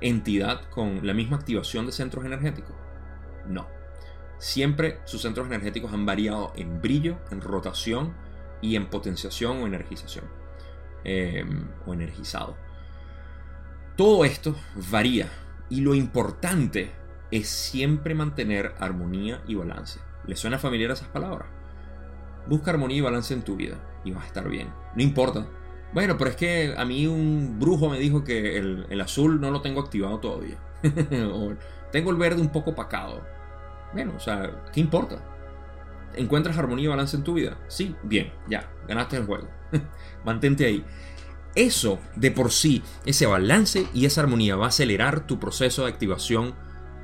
[0.00, 2.74] entidad con la misma activación de centros energéticos.
[3.46, 3.68] No.
[4.42, 8.12] Siempre sus centros energéticos han variado en brillo, en rotación
[8.60, 10.24] y en potenciación o energización.
[11.04, 12.56] Em, o energizado.
[13.96, 14.56] Todo esto
[14.90, 15.28] varía
[15.68, 16.90] Y lo importante
[17.30, 20.00] es siempre mantener armonía y balance.
[20.26, 21.46] ¿Le suena familiar esas palabras?
[22.48, 24.70] Busca armonía y balance en tu vida y vas a estar bien.
[24.96, 25.46] No importa.
[25.94, 29.62] Bueno, pero es que a mí un brujo me dijo que el, azul no lo
[29.62, 30.58] tengo activado todavía.
[31.92, 33.22] tengo el verde un poco pacado.
[33.92, 35.22] Bueno, o sea, ¿qué importa?
[36.14, 37.56] ¿Encuentras armonía y balance en tu vida?
[37.68, 39.48] Sí, bien, ya, ganaste el juego.
[40.24, 40.84] Mantente ahí.
[41.54, 45.90] Eso de por sí, ese balance y esa armonía va a acelerar tu proceso de
[45.90, 46.54] activación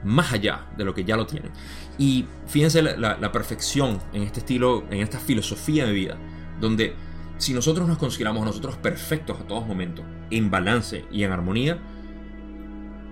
[0.04, 1.52] más allá de lo que ya lo tienen.
[1.98, 6.16] Y fíjense la, perfección en este estilo, en esta filosofía de vida,
[6.60, 6.94] donde
[7.38, 11.78] si nosotros nos consideramos nosotros perfectos a todos momentos, en balance y en armonía,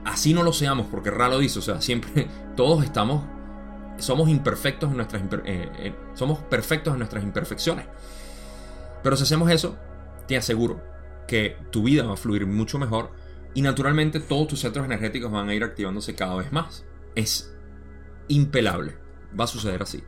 [0.05, 3.25] así no lo seamos, porque Ra dice, o sea, siempre todos estamos,
[3.99, 7.87] somos imperfectos en nuestras, eh, eh, somos perfectos en nuestras imperfecciones.
[9.03, 9.77] Pero si hacemos eso,
[10.27, 10.83] te aseguro
[11.27, 13.11] que tu vida va a fluir mucho mejor
[13.55, 16.85] y naturalmente todos tus centros energéticos van a ir activándose cada vez más.
[17.15, 17.53] Es
[18.29, 18.97] impelable.
[19.39, 20.03] Va a suceder así.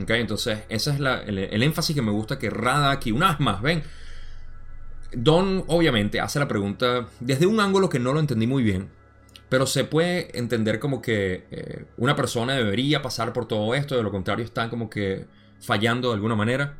[0.00, 0.20] ¿Okay?
[0.20, 3.82] Entonces, ese es el, énfasis que me gusta que Rada aquí, una vez más, ven.
[5.12, 8.90] Don, obviamente, hace la pregunta desde un ángulo que no lo entendí muy bien,
[9.48, 14.02] pero se puede entender como que eh, una persona debería pasar por todo esto, de
[14.02, 15.26] lo contrario están como que
[15.60, 16.76] fallando de alguna manera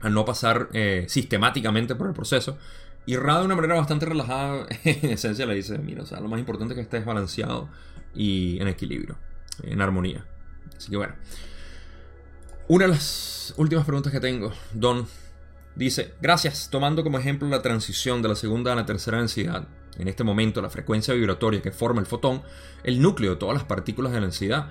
[0.00, 2.58] al no pasar eh, sistemáticamente por el proceso.
[3.06, 6.28] Y Ra de una manera bastante relajada, en esencia le dice, mira, o sea, lo
[6.28, 7.68] más importante es que estés balanceado
[8.14, 9.16] y en equilibrio,
[9.62, 10.26] en armonía.
[10.76, 11.14] Así que bueno.
[12.68, 15.06] Una de las últimas preguntas que tengo, Don
[15.74, 19.66] dice, gracias, tomando como ejemplo la transición de la segunda a la tercera densidad,
[19.98, 22.42] en este momento la frecuencia vibratoria que forma el fotón,
[22.84, 24.68] el núcleo de todas las partículas de densidad,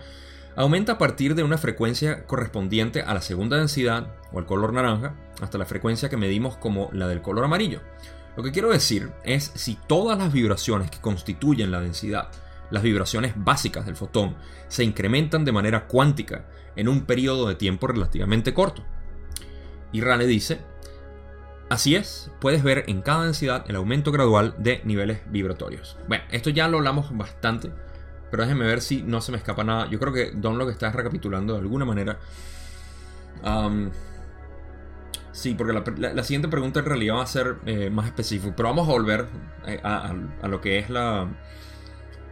[0.55, 5.15] aumenta a partir de una frecuencia correspondiente a la segunda densidad o al color naranja
[5.39, 7.81] hasta la frecuencia que medimos como la del color amarillo.
[8.35, 12.29] Lo que quiero decir es si todas las vibraciones que constituyen la densidad,
[12.71, 14.35] las vibraciones básicas del fotón,
[14.67, 18.83] se incrementan de manera cuántica en un periodo de tiempo relativamente corto.
[19.91, 20.59] Y Rane dice,
[21.69, 25.97] así es, puedes ver en cada densidad el aumento gradual de niveles vibratorios.
[26.07, 27.71] Bueno, esto ya lo hablamos bastante,
[28.31, 29.89] pero déjenme ver si no se me escapa nada.
[29.89, 32.19] Yo creo que Don lo que está recapitulando de alguna manera.
[35.37, 38.89] Sí, porque la, siguiente pregunta en realidad va a ser eh, más específica, pero vamos
[38.89, 39.27] a volver
[39.67, 40.15] eh, a,
[40.47, 41.27] lo que es la,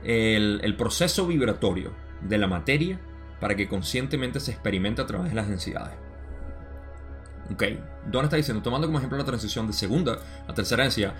[0.03, 2.99] el, proceso vibratorio de la materia
[3.39, 5.93] para que conscientemente se experimente a través de las densidades.
[7.51, 7.63] Ok,
[8.07, 10.17] Don está diciendo, tomando como ejemplo la transición de segunda
[10.47, 11.13] a tercera densidad,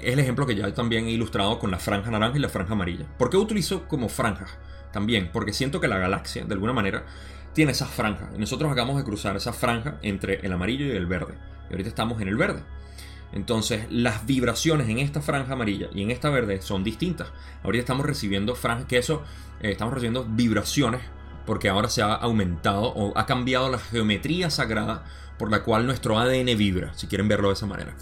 [0.00, 2.72] es el ejemplo que ya también he ilustrado con la franja naranja y la franja
[2.72, 3.06] amarilla.
[3.18, 4.50] ¿Por qué utilizo como franjas?
[4.92, 7.04] También, porque siento que la galaxia, de alguna manera,
[7.52, 8.30] tiene esas franjas.
[8.34, 11.34] Y nosotros acabamos de cruzar esa franja entre el amarillo y el verde.
[11.68, 12.62] Y ahorita estamos en el verde.
[13.32, 17.28] Entonces, las vibraciones en esta franja amarilla y en esta verde son distintas.
[17.64, 19.22] Ahorita estamos recibiendo franjas, que eso,
[19.60, 21.02] eh, estamos recibiendo vibraciones
[21.44, 25.04] porque ahora se ha aumentado o ha cambiado la geometría sagrada
[25.38, 27.94] por la cual nuestro ADN vibra, si quieren verlo de esa manera.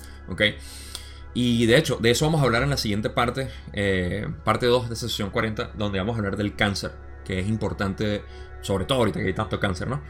[1.34, 4.88] Y de hecho, de eso vamos a hablar en la siguiente parte, eh, parte 2
[4.88, 6.92] de sesión 40, donde vamos a hablar del cáncer,
[7.24, 8.22] que es importante
[8.64, 10.00] sobre todo ahorita que hay tanto cáncer, ¿no?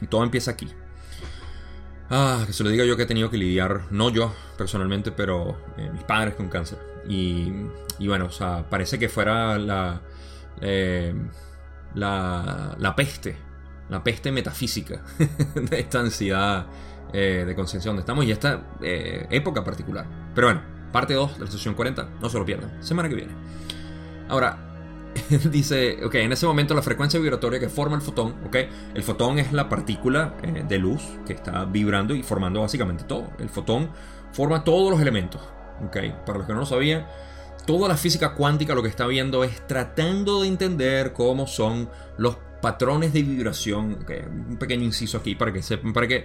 [0.00, 0.68] Y todo empieza aquí.
[2.10, 5.58] Ah, que se lo diga yo que he tenido que lidiar, no yo personalmente, pero
[5.76, 6.78] eh, mis padres con cáncer.
[7.08, 7.52] Y,
[7.98, 10.00] y, bueno, o sea, parece que fuera la,
[10.60, 11.14] eh,
[11.94, 13.36] la, la, peste,
[13.88, 15.02] la peste metafísica
[15.54, 16.66] de esta ansiedad
[17.12, 20.06] eh, de conciencia donde estamos y esta época particular.
[20.34, 20.62] Pero bueno,
[20.92, 23.32] parte 2 de la sesión 40, no se lo pierdan, semana que viene.
[24.28, 24.74] Ahora,
[25.50, 28.56] dice, ok, en ese momento la frecuencia vibratoria que forma el fotón, ok,
[28.94, 33.30] el fotón es la partícula eh, de luz que está vibrando y formando básicamente todo.
[33.38, 33.90] El fotón
[34.32, 35.40] forma todos los elementos,
[35.86, 37.06] ok, para los que no lo sabían,
[37.66, 42.36] toda la física cuántica lo que está viendo es tratando de entender cómo son los
[42.64, 43.98] patrones de vibración,
[44.48, 46.24] un pequeño inciso aquí para que sepan, para que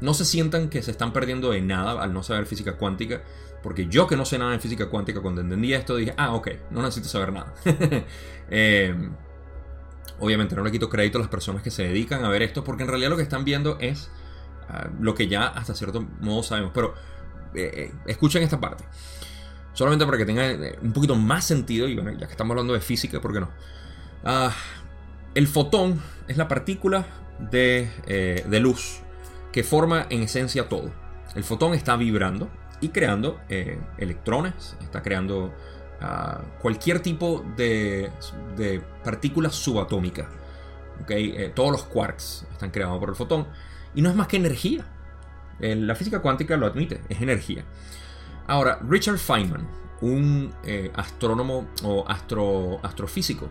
[0.00, 3.22] no se sientan que se están perdiendo de nada al no saber física cuántica
[3.62, 6.48] porque yo que no sé nada de física cuántica, cuando entendí esto dije, ah, ok,
[6.70, 7.52] no necesito saber nada.
[8.52, 8.92] Eh,
[10.18, 12.82] obviamente no le quito crédito a las personas que se dedican a ver esto, porque
[12.82, 14.10] en realidad lo que están viendo es
[14.68, 16.72] ah, lo que ya hasta cierto modo sabemos.
[16.74, 16.94] Pero
[17.54, 18.82] eh, eh, escuchen esta parte.
[19.72, 22.80] Solamente para que tenga un poquito más sentido, y bueno, ya que estamos hablando de
[22.80, 23.50] física, ¿por qué no?
[24.24, 24.52] Ah,
[25.34, 27.06] el fotón es la partícula
[27.50, 27.90] de,
[28.46, 29.00] de luz
[29.52, 30.90] que forma en esencia todo.
[31.34, 32.50] El fotón está vibrando,
[32.80, 35.52] y creando eh, electrones, está creando
[36.00, 38.10] ah, cualquier tipo de,
[38.56, 40.28] de partícula subatómica.
[41.02, 41.34] ¿okay?
[41.36, 43.46] Eh, todos los quarks están creados por el fotón
[43.94, 44.86] y no es más que energía.
[45.58, 47.64] la física cuántica lo admite, es energía.
[48.46, 49.68] Ahora, Richard Feynman
[50.00, 50.50] un
[50.94, 53.50] astrónomo o astro, astrofísico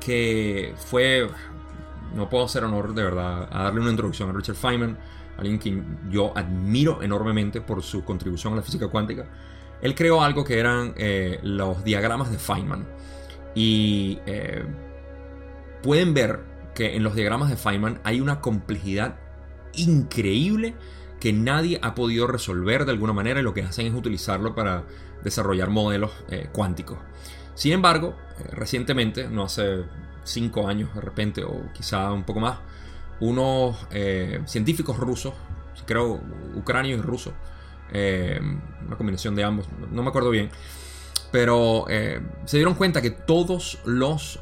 [0.00, 1.28] que fue,
[2.14, 4.98] no puedo hacer honor de verdad a darle una introducción a Richard Feynman,
[5.36, 9.26] alguien que yo admiro enormemente por su contribución a la física cuántica.
[9.80, 10.94] Él creó algo que eran
[11.42, 12.86] los diagramas de Feynman.
[13.54, 14.18] Y
[15.82, 16.40] pueden ver
[16.74, 19.16] que en los diagramas de Feynman hay una complejidad
[19.74, 20.74] increíble
[21.20, 24.84] que nadie ha podido resolver de alguna manera y lo que hacen es utilizarlo para
[25.24, 26.98] desarrollar modelos eh, cuánticos.
[27.58, 29.82] Sin embargo, eh, recientemente, no hace
[30.22, 32.60] cinco años de repente o quizá un poco más,
[33.18, 35.34] unos eh, científicos rusos,
[35.84, 36.20] creo
[36.54, 37.34] ucranios y rusos,
[37.90, 40.50] una combinación de ambos, no me acuerdo bien,
[41.32, 41.86] pero
[42.44, 44.38] se dieron cuenta que todos los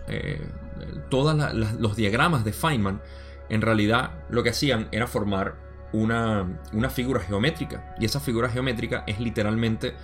[1.08, 3.00] todos los diagramas de Feynman,
[3.48, 5.54] en realidad lo que hacían era formar
[5.92, 7.94] una, figura geométrica.
[7.98, 9.94] Y esa figura geométrica es literalmente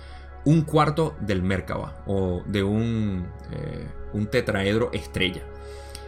[0.45, 5.43] un cuarto del Merkaba o de un, eh, un tetraedro estrella.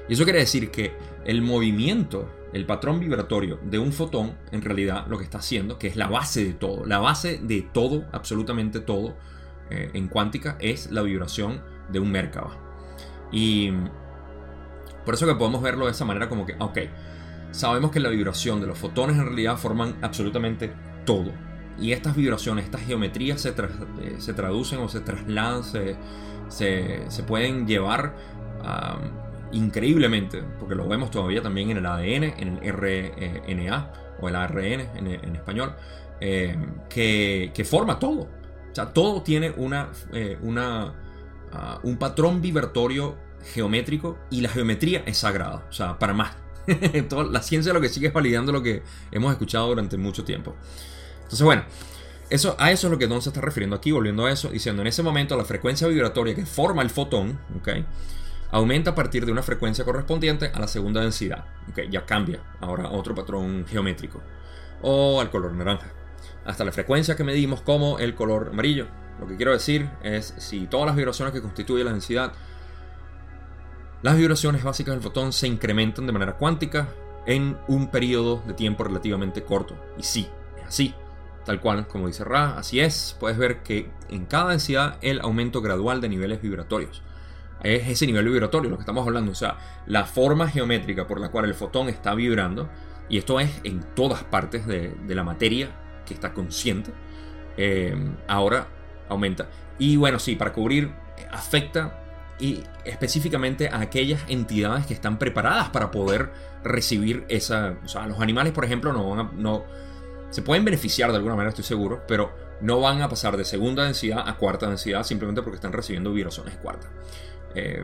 [0.07, 0.93] Y eso quiere decir que
[1.25, 5.88] el movimiento, el patrón vibratorio de un fotón, en realidad lo que está haciendo, que
[5.88, 9.15] es la base de todo, la base de todo, absolutamente todo,
[9.71, 12.57] eh, en cuántica, es la vibración de un Merkaba.
[13.31, 13.71] Y
[15.05, 16.79] por eso que podemos verlo de esa manera como que, ok,
[17.51, 20.71] sabemos que la vibración de los fotones en realidad forman absolutamente
[21.05, 21.31] todo.
[21.80, 25.97] Y estas vibraciones, estas geometrías se, eh, se traducen o se trasladan, se,
[26.49, 28.15] se, pueden llevar
[29.51, 34.82] increíblemente, porque lo vemos todavía también en el ADN, en el RNA o el ARN
[34.95, 35.73] en, español,
[36.19, 36.57] eh,
[36.89, 38.21] que, que, forma todo.
[38.21, 40.93] O sea, todo tiene una, eh, una,
[41.51, 43.15] ah, un patrón vibratorio
[43.53, 46.36] geométrico y la geometría es sagrada, o sea, para más.
[47.32, 50.55] la ciencia lo que sigue es validando lo que hemos escuchado durante mucho tiempo.
[51.26, 51.63] Entonces, bueno,
[52.30, 54.82] eso, a eso es lo que Don se está refiriendo aquí, volviendo a eso, diciendo
[54.82, 57.69] en ese momento la frecuencia vibratoria que forma el fotón, ¿ok?
[58.51, 61.82] Aumenta a partir de una frecuencia correspondiente a la segunda densidad, ¿ok?
[61.89, 64.21] Ya cambia ahora otro patrón geométrico.
[64.82, 65.91] O al color naranja.
[66.45, 68.88] Hasta la frecuencia que medimos como el color amarillo.
[69.19, 72.34] Lo que quiero decir es si todas las vibraciones que constituyen la densidad
[74.05, 76.89] las vibraciones básicas del fotón se incrementan de manera cuántica
[77.26, 79.76] en un periodo de tiempo relativamente corto.
[79.97, 80.28] Y sí,
[80.59, 80.95] es así.
[81.45, 83.15] Tal cual, como dice Ra, así es.
[83.19, 87.03] Puedes ver que en cada densidad el aumento gradual de niveles vibratorios.
[87.63, 89.31] Es ese nivel vibratorio lo que estamos hablando.
[89.31, 92.69] O sea, la forma geométrica por la cual el fotón está vibrando.
[93.09, 95.69] Y esto es en todas partes de, la materia
[96.05, 96.91] que está consciente.
[97.57, 97.95] Eh,
[98.27, 98.67] ahora
[99.07, 99.47] aumenta.
[99.77, 100.91] Y bueno, sí, para cubrir,
[101.31, 102.01] afecta
[102.39, 106.31] y específicamente a aquellas entidades que están preparadas para poder
[106.63, 107.75] recibir esa...
[107.83, 109.31] O sea, los animales, por ejemplo, no van a...
[109.35, 109.63] No,
[110.36, 113.86] se pueden beneficiar de alguna manera, estoy seguro, pero no van a pasar de segunda
[113.86, 116.89] densidad a cuarta densidad simplemente porque están recibiendo vibraciones de cuarta.
[117.55, 117.81] Eh,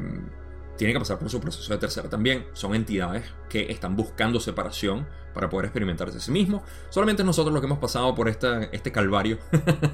[0.75, 2.47] tiene que pasar por su proceso de tercera también.
[2.51, 6.63] Son entidades que están buscando separación para poder experimentarse a sí mismos.
[6.89, 9.37] Solamente nosotros los que hemos pasado por este calvario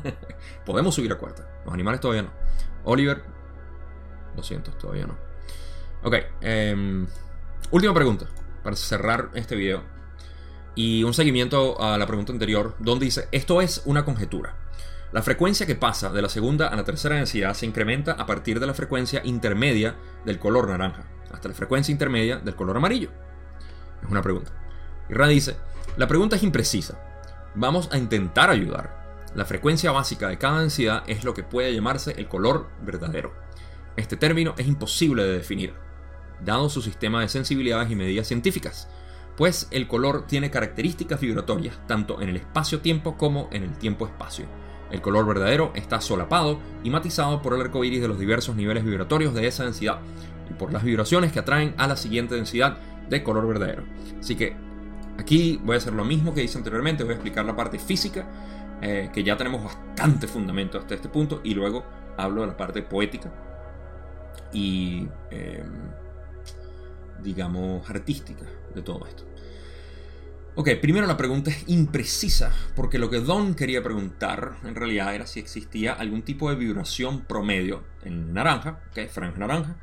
[0.65, 1.47] podemos subir a cuarta.
[1.63, 2.31] Los animales todavía no.
[2.85, 3.21] Oliver,
[4.35, 5.15] lo siento, todavía no.
[6.01, 7.05] Ok, em,
[7.69, 8.25] última pregunta
[8.63, 9.96] para cerrar este video.
[10.77, 14.55] Y un seguimiento a la pregunta anterior, donde dice, esto es una conjetura.
[15.11, 18.59] La frecuencia que pasa de la segunda a la tercera densidad se incrementa a partir
[18.59, 23.09] de la frecuencia intermedia del color naranja, hasta la frecuencia intermedia del color amarillo.
[24.03, 24.51] Es una pregunta.
[25.09, 25.57] Y Ra dice,
[25.97, 27.01] la pregunta es imprecisa.
[27.55, 29.23] Vamos a intentar ayudar.
[29.33, 33.33] La frecuencia básica de cada densidad es lo que puede llamarse el color verdadero.
[33.95, 35.73] Este término es imposible de definir,
[36.45, 38.87] dado su sistema de sensibilidades y medidas científicas,
[39.37, 44.45] pues el color tiene características vibratorias tanto en el espacio-tiempo como en el tiempo-espacio.
[44.91, 48.83] El color verdadero está solapado y matizado por el arco iris de los diversos niveles
[48.83, 49.99] vibratorios de esa densidad
[50.49, 52.77] y por las vibraciones que atraen a la siguiente densidad
[53.09, 53.83] de color verdadero.
[54.19, 54.55] Así que
[55.19, 58.25] aquí voy a hacer lo mismo que hice anteriormente, voy a explicar la parte física,
[58.81, 61.85] eh, que ya tenemos bastante fundamento hasta este punto, y luego
[62.17, 63.31] hablo de la parte poética
[64.51, 65.91] y, em,
[67.23, 69.23] digamos, artística de todo esto.
[70.55, 75.27] Ok, primero la pregunta es imprecisa, porque lo que Don quería preguntar en realidad era
[75.27, 79.75] si existía algún tipo de vibración promedio en naranja, ok, franja naranja,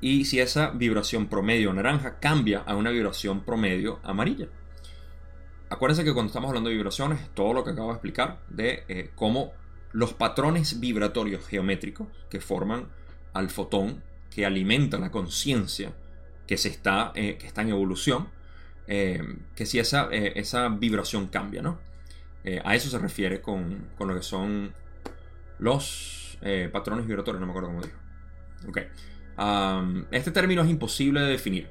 [0.00, 4.46] y si esa vibración promedio naranja cambia a una vibración promedio amarilla.
[5.70, 9.10] Acuérdense que cuando estamos hablando de vibraciones, todo lo que acabo de explicar de eh,
[9.16, 9.54] cómo
[9.90, 12.86] los patrones vibratorios geométricos que forman
[13.32, 15.92] al fotón que alimenta la conciencia
[16.46, 18.28] que, se está, eh, que está en evolución,
[18.86, 19.22] eh,
[19.54, 21.84] que si esa, eh, esa vibración cambia, ¿no?
[22.62, 24.72] a eso se refiere con, con, lo que son
[25.58, 27.98] los eh, patrones vibratorios, no me acuerdo cómo dijo.
[28.68, 28.78] Ok.
[30.12, 31.70] este término es imposible de definir.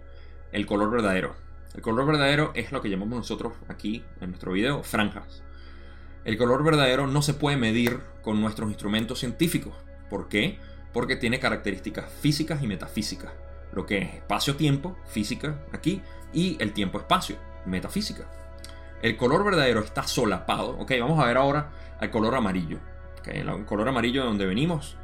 [0.52, 1.36] El color verdadero.
[1.76, 5.44] El color verdadero es lo que llamamos nosotros aquí en nuestro video franjas.
[6.24, 9.76] El color verdadero no se puede medir con nuestros instrumentos científicos.
[10.10, 10.60] ¿Por qué?
[10.94, 13.32] Porque tiene características físicas y metafísicas.
[13.76, 16.02] Lo que es espacio-tiempo, física aquí,
[16.34, 18.28] y el tiempo-espacio, metafísica.
[19.02, 20.78] El color verdadero está solapado.
[20.80, 22.80] Ok, vamos a ver ahora al color amarillo.
[23.26, 24.98] el color amarillo de donde venimos.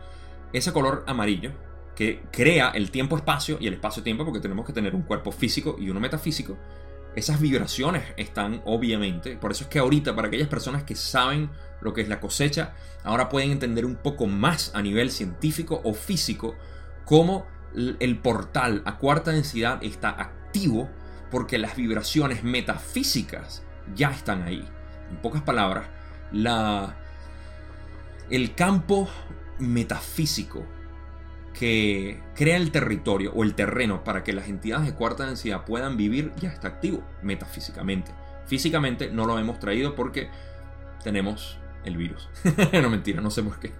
[0.53, 1.51] Ese color amarillo
[1.95, 5.89] que crea el tiempo-espacio y el espacio-tiempo, porque tenemos que tener un cuerpo físico y
[5.89, 6.57] uno metafísico.
[7.15, 11.49] Esas vibraciones están obviamente, por eso es que ahorita para aquellas personas que saben
[11.81, 15.93] lo que es la cosecha, ahora pueden entender un poco más a nivel científico o
[15.93, 16.55] físico
[17.03, 17.45] cómo
[17.75, 20.89] el portal a cuarta densidad está activo
[21.29, 23.63] porque las vibraciones metafísicas
[23.95, 24.67] ya están ahí.
[25.09, 25.85] En pocas palabras,
[26.31, 26.97] la,
[28.29, 29.09] el campo
[29.59, 30.65] metafísico
[31.53, 35.97] que crea el territorio o el terreno para que las entidades de cuarta densidad puedan
[35.97, 38.11] vivir ya está activo metafísicamente.
[38.45, 40.29] Físicamente no lo hemos traído porque
[41.03, 42.29] tenemos el virus.
[42.73, 43.71] no mentira, no sé por qué.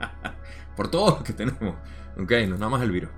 [0.76, 1.74] por todo lo que tenemos.
[2.18, 3.10] Ok, no nada más el virus.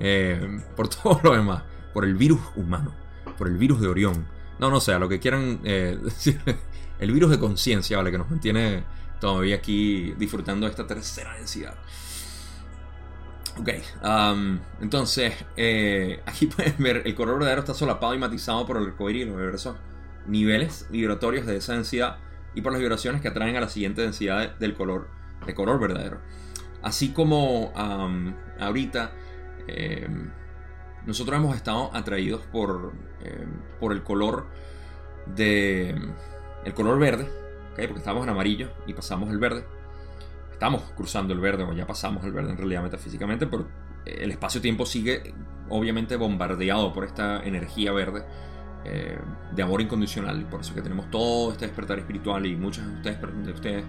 [0.00, 1.62] Eh, por todo lo demás.
[1.92, 2.92] Por el virus humano.
[3.36, 4.26] Por el virus de Orión.
[4.58, 6.40] No, no sé, a lo que quieran eh, decir.
[6.98, 8.10] El virus de conciencia, ¿vale?
[8.10, 8.84] Que nos mantiene
[9.20, 11.74] todavía aquí disfrutando de esta tercera densidad.
[13.58, 13.70] Ok,
[14.04, 18.84] um, entonces eh, aquí pueden ver el color verdadero está solapado y matizado por el
[18.84, 19.76] arcoíris y los diversos
[20.26, 22.18] niveles vibratorios de esa densidad
[22.54, 25.08] y por las vibraciones que atraen a la siguiente densidad del color,
[25.44, 26.20] de color verdadero.
[26.82, 29.12] Así como um, ahorita
[29.68, 30.30] em,
[31.06, 32.92] nosotros hemos estado atraídos por,
[33.22, 34.46] em, por el color
[35.34, 35.94] de
[36.64, 37.28] el color verde,
[37.76, 39.64] porque estamos en amarillo y pasamos el verde
[40.58, 43.68] estamos cruzando el verde o ya pasamos el verde en realidad metafísicamente, pero
[44.04, 45.32] el espacio-tiempo sigue
[45.68, 48.24] obviamente bombardeado por esta energía verde
[48.84, 49.16] eh,
[49.54, 50.48] de amor incondicional.
[50.48, 53.84] Por eso que tenemos todo este despertar espiritual y muchos de ustedes, de ustedes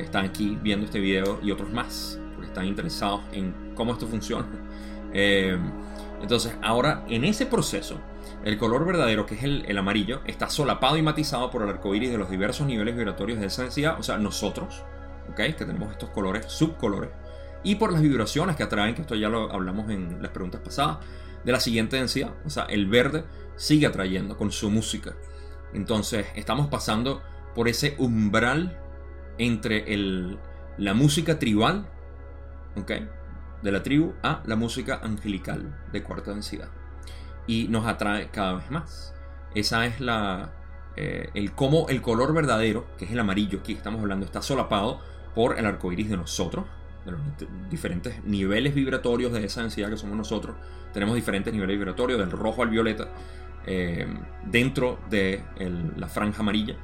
[0.00, 4.48] están aquí viendo este video y otros más, porque están interesados en cómo esto funciona.
[5.12, 5.58] Eh,
[6.22, 8.00] entonces, ahora en ese proceso,
[8.44, 11.94] el color verdadero, que es el, el, amarillo, está solapado y matizado por el arco
[11.94, 14.82] iris de los diversos niveles vibratorios de esa densidad, o sea, nosotros
[15.34, 17.10] que tenemos estos colores, subcolores,
[17.62, 20.98] y por las vibraciones que atraen, que esto ya lo hablamos en las preguntas pasadas,
[21.44, 22.32] de la siguiente densidad.
[22.44, 23.24] O sea, el verde
[23.56, 25.14] sigue atrayendo con su música.
[25.74, 27.22] Entonces, estamos pasando
[27.54, 28.78] por ese umbral
[29.38, 30.38] entre el,
[30.78, 31.86] la música tribal,
[32.76, 32.92] ¿ok?
[33.62, 36.68] De la tribu a la música angelical de cuarta densidad.
[37.46, 39.14] Y nos atrae cada vez más.
[39.54, 40.52] Esa es la,
[40.96, 45.00] eh, el cómo el color verdadero, que es el amarillo, aquí estamos hablando, está solapado
[45.34, 46.66] por el arco iris de nosotros,
[47.04, 47.20] de los
[47.70, 50.56] diferentes niveles vibratorios de esa densidad que somos nosotros.
[50.92, 53.08] Tenemos diferentes niveles vibratorios, del rojo al violeta,
[53.66, 54.06] eh,
[54.44, 55.42] dentro de
[55.96, 56.76] la franja amarilla.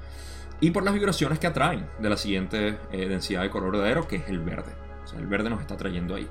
[0.61, 4.17] Y por las vibraciones que atraen de la siguiente eh, densidad de color verdadero, que
[4.17, 4.73] es el verde.
[5.05, 6.29] O sea, el verde nos está trayendo ahí.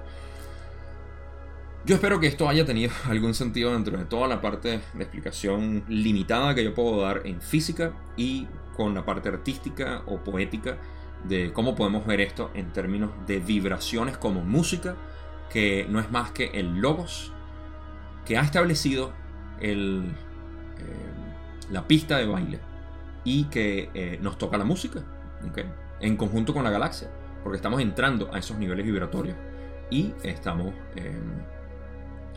[1.86, 5.84] Yo espero que esto haya tenido algún sentido dentro de toda la parte de explicación
[5.88, 10.78] limitada que yo puedo dar en física y con la parte artística o poética
[11.26, 14.96] de cómo podemos ver esto en términos de vibraciones como música,
[15.52, 17.32] que no es más que el logos
[18.26, 19.14] que ha establecido
[19.62, 20.06] el,
[20.80, 22.60] eh, la pista de baile
[23.24, 25.04] y que eh, nos toca la música,
[26.02, 27.12] en conjunto con la galaxia,
[27.44, 29.38] porque estamos entrando a esos niveles vibratorios
[29.92, 30.74] y estamos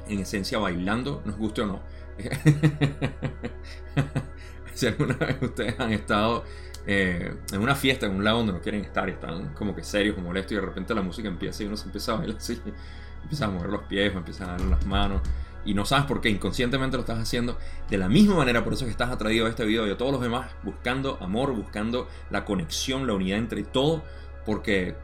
[0.09, 1.81] en esencia bailando, nos guste o no.
[4.75, 6.45] si alguna vez ustedes han estado
[6.87, 9.85] eh, en una fiesta en un lado donde no quieren estar y están como que
[9.85, 12.61] serios molestos y de repente la música empieza y uno se empieza a bailar así,
[13.23, 15.21] empieza a mover los pies empieza a dar las manos
[15.65, 17.59] y no sabes por qué, inconscientemente lo estás haciendo
[17.91, 20.13] de la misma manera, por eso que estás atraído a este video y a todos
[20.13, 24.03] los demás, buscando amor, buscando la conexión, la unidad entre todo,
[24.47, 24.95] porque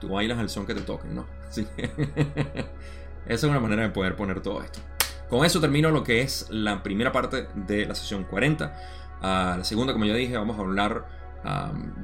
[0.00, 1.26] tú bailas al son que te toquen, ¿no?
[3.30, 4.80] Esa es una manera de poder poner todo esto.
[5.28, 9.92] Con eso termino lo que es la primera parte de la sesión 40 la segunda,
[9.92, 11.06] como ya dije, vamos a hablar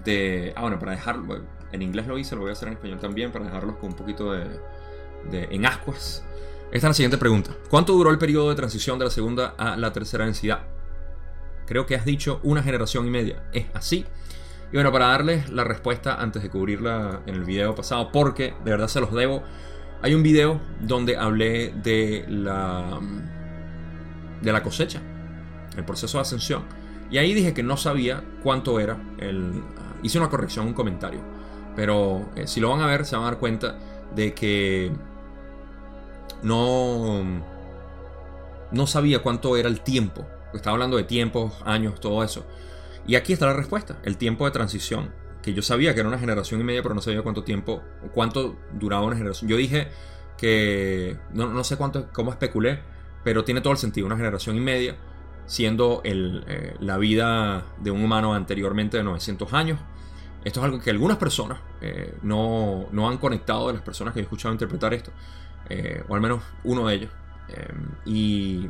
[0.05, 0.53] de...
[0.57, 1.57] Ah, bueno, para dejarlo...
[1.72, 3.97] En inglés lo hice, lo voy a hacer en español también, para dejarlos con un
[3.97, 4.49] poquito de,
[5.33, 6.24] en ascuas.
[6.66, 7.51] Esta es la siguiente pregunta.
[7.68, 10.61] ¿Cuánto duró el periodo de transición de la segunda a la tercera densidad?
[11.66, 13.43] Creo que has dicho una generación y media.
[13.53, 14.07] ¿Es así?
[14.70, 18.70] Y bueno, para darles la respuesta antes de cubrirla en el video pasado, porque de
[18.70, 19.43] verdad se los debo,
[20.03, 23.01] hay un video donde hablé de la,
[24.41, 25.01] de la cosecha,
[25.77, 26.65] el proceso de ascensión.
[27.11, 29.63] Y ahí dije que no sabía cuánto era el...
[30.03, 31.21] hice una corrección, un comentario.
[31.75, 33.79] Pero eh, si lo van a ver, se van a dar cuenta
[34.15, 34.93] de que
[36.43, 37.25] no,
[38.71, 40.27] no sabía cuánto era el tiempo.
[40.55, 42.47] Estaba hablando de tiempos, años, todo eso.
[43.07, 45.11] Y aquí está la respuesta, el tiempo de transición.
[45.47, 47.81] Que yo sabía que era una generación y media, pero no sabía cuánto tiempo,
[48.13, 49.49] cuánto duraba una generación.
[49.49, 49.87] Yo dije
[50.37, 52.81] que, no, no sé cuánto, cómo especulé,
[53.23, 54.97] pero tiene todo el sentido, una generación y media,
[55.47, 59.79] siendo el, eh, la vida de un humano anteriormente de 900 años.
[60.45, 64.21] Esto es algo que algunas personas eh, no, no, han conectado de las personas que
[64.21, 65.13] he escuchado interpretar esto,
[65.69, 67.11] eh, o al menos uno de ellos.
[68.05, 68.69] y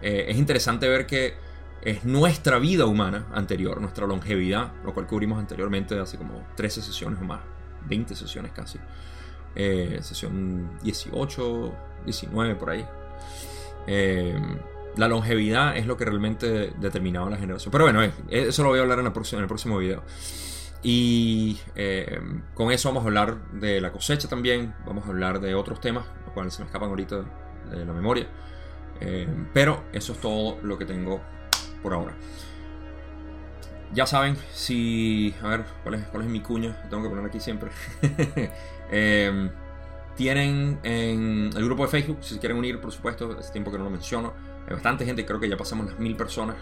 [0.00, 1.34] es interesante ver que
[1.82, 7.20] es nuestra vida humana anterior, nuestra longevidad, lo cual cubrimos anteriormente hace como 13 sesiones
[7.20, 7.40] o más,
[7.86, 8.78] 20 sesiones casi.
[9.54, 11.74] sesión 18,
[12.04, 12.86] 19 por ahí.
[14.96, 17.72] la longevidad es lo que realmente determinaba la generación.
[17.72, 20.02] Pero bueno, eso lo voy a hablar en, el próximo, en el próximo video.
[20.82, 22.20] Y eh,
[22.54, 26.06] con eso vamos a hablar de la cosecha también, vamos a hablar de otros temas,
[26.24, 27.22] los cuales se me escapan ahorita
[27.70, 28.26] de la memoria.
[29.00, 31.20] Eh, pero eso es todo lo que tengo
[31.82, 32.14] por ahora.
[33.92, 35.34] Ya saben, si...
[35.42, 36.80] A ver, ¿cuál es, es mi cuña?
[36.88, 37.70] tengo que poner aquí siempre.
[38.92, 39.50] Em,
[40.16, 43.84] tienen en el grupo de Facebook, si quieren unir, por supuesto, hace tiempo que no
[43.84, 44.34] lo menciono.
[44.66, 46.56] Hay bastante gente, creo que ya pasamos las mil personas.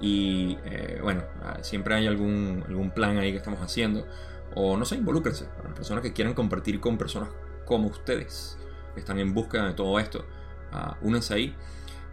[0.00, 4.06] Y eh, bueno, ah, siempre hay algún, algún plan ahí que estamos haciendo.
[4.54, 5.44] O no sé, involúcrense.
[5.44, 7.28] Para personas que quieran compartir con personas
[7.64, 8.58] como ustedes,
[8.94, 10.24] que están en búsqueda de todo esto,
[10.72, 11.56] uh, únanse ahí.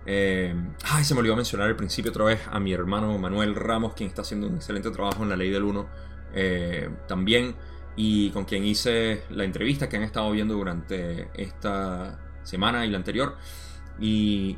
[0.06, 0.54] Eh,
[0.84, 4.10] ay, se me olvidó mencionar al principio otra vez a mi hermano Manuel Ramos, quien
[4.10, 5.88] está haciendo un excelente trabajo en la ley del 1
[6.34, 7.56] eh, también,
[7.96, 12.98] y con quien hice la entrevista que han estado viendo durante esta semana y la
[12.98, 13.38] anterior.
[14.00, 14.58] Y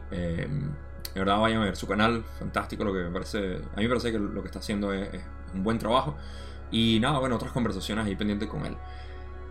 [1.18, 2.84] de verdad, vayan a ver su canal, fantástico.
[2.84, 5.10] Lo que me parece, a mí me parece que lo que está haciendo es,
[5.52, 6.16] un buen trabajo.
[6.70, 8.78] Y nada, bueno, otras conversaciones ahí pendientes con él.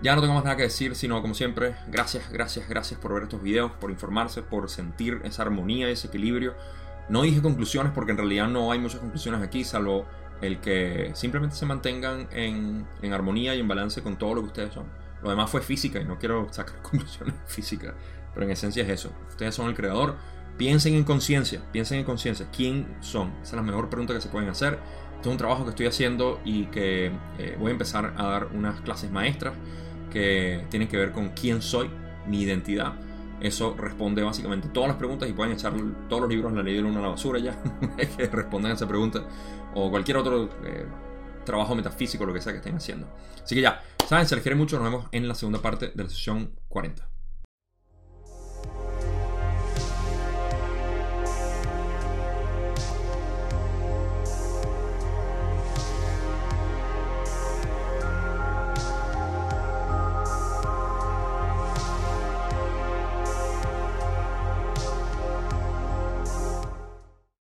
[0.02, 3.24] Ya no tengo más nada que decir, sino como siempre, gracias, gracias, gracias por ver
[3.24, 6.54] estos videos, por informarse, por sentir esa armonía, ese equilibrio.
[7.08, 10.06] No dije conclusiones porque en realidad no hay muchas conclusiones aquí, salvo
[10.42, 14.48] el que simplemente se mantengan en, en armonía y en balance con todo lo que
[14.48, 14.84] ustedes son.
[15.22, 17.94] Lo demás fue física y no quiero sacar conclusiones físicas,
[18.34, 19.12] pero en esencia es eso.
[19.28, 20.16] Ustedes son el creador,
[20.56, 22.46] Piensen en conciencia, piensen en conciencia.
[22.54, 23.28] ¿Quién son?
[23.42, 24.78] Esa es la mejor pregunta que se pueden hacer.
[25.16, 28.46] Esto es un trabajo que estoy haciendo y que eh, voy a empezar a dar
[28.54, 29.52] unas clases maestras
[30.16, 31.90] que tienen que ver con quién soy,
[32.26, 32.94] mi identidad.
[33.38, 35.74] Eso responde básicamente todas las preguntas y pueden echar
[36.08, 37.54] todos los libros en la ley del uno a la basura ya
[38.16, 39.26] que respondan a esa pregunta
[39.74, 40.86] o cualquier otro eh,
[41.44, 43.06] trabajo metafísico, lo que sea que estén haciendo.
[43.42, 44.78] Así que ya, saben, se les quiere mucho.
[44.78, 47.06] Nos vemos en la segunda parte de la sesión 40.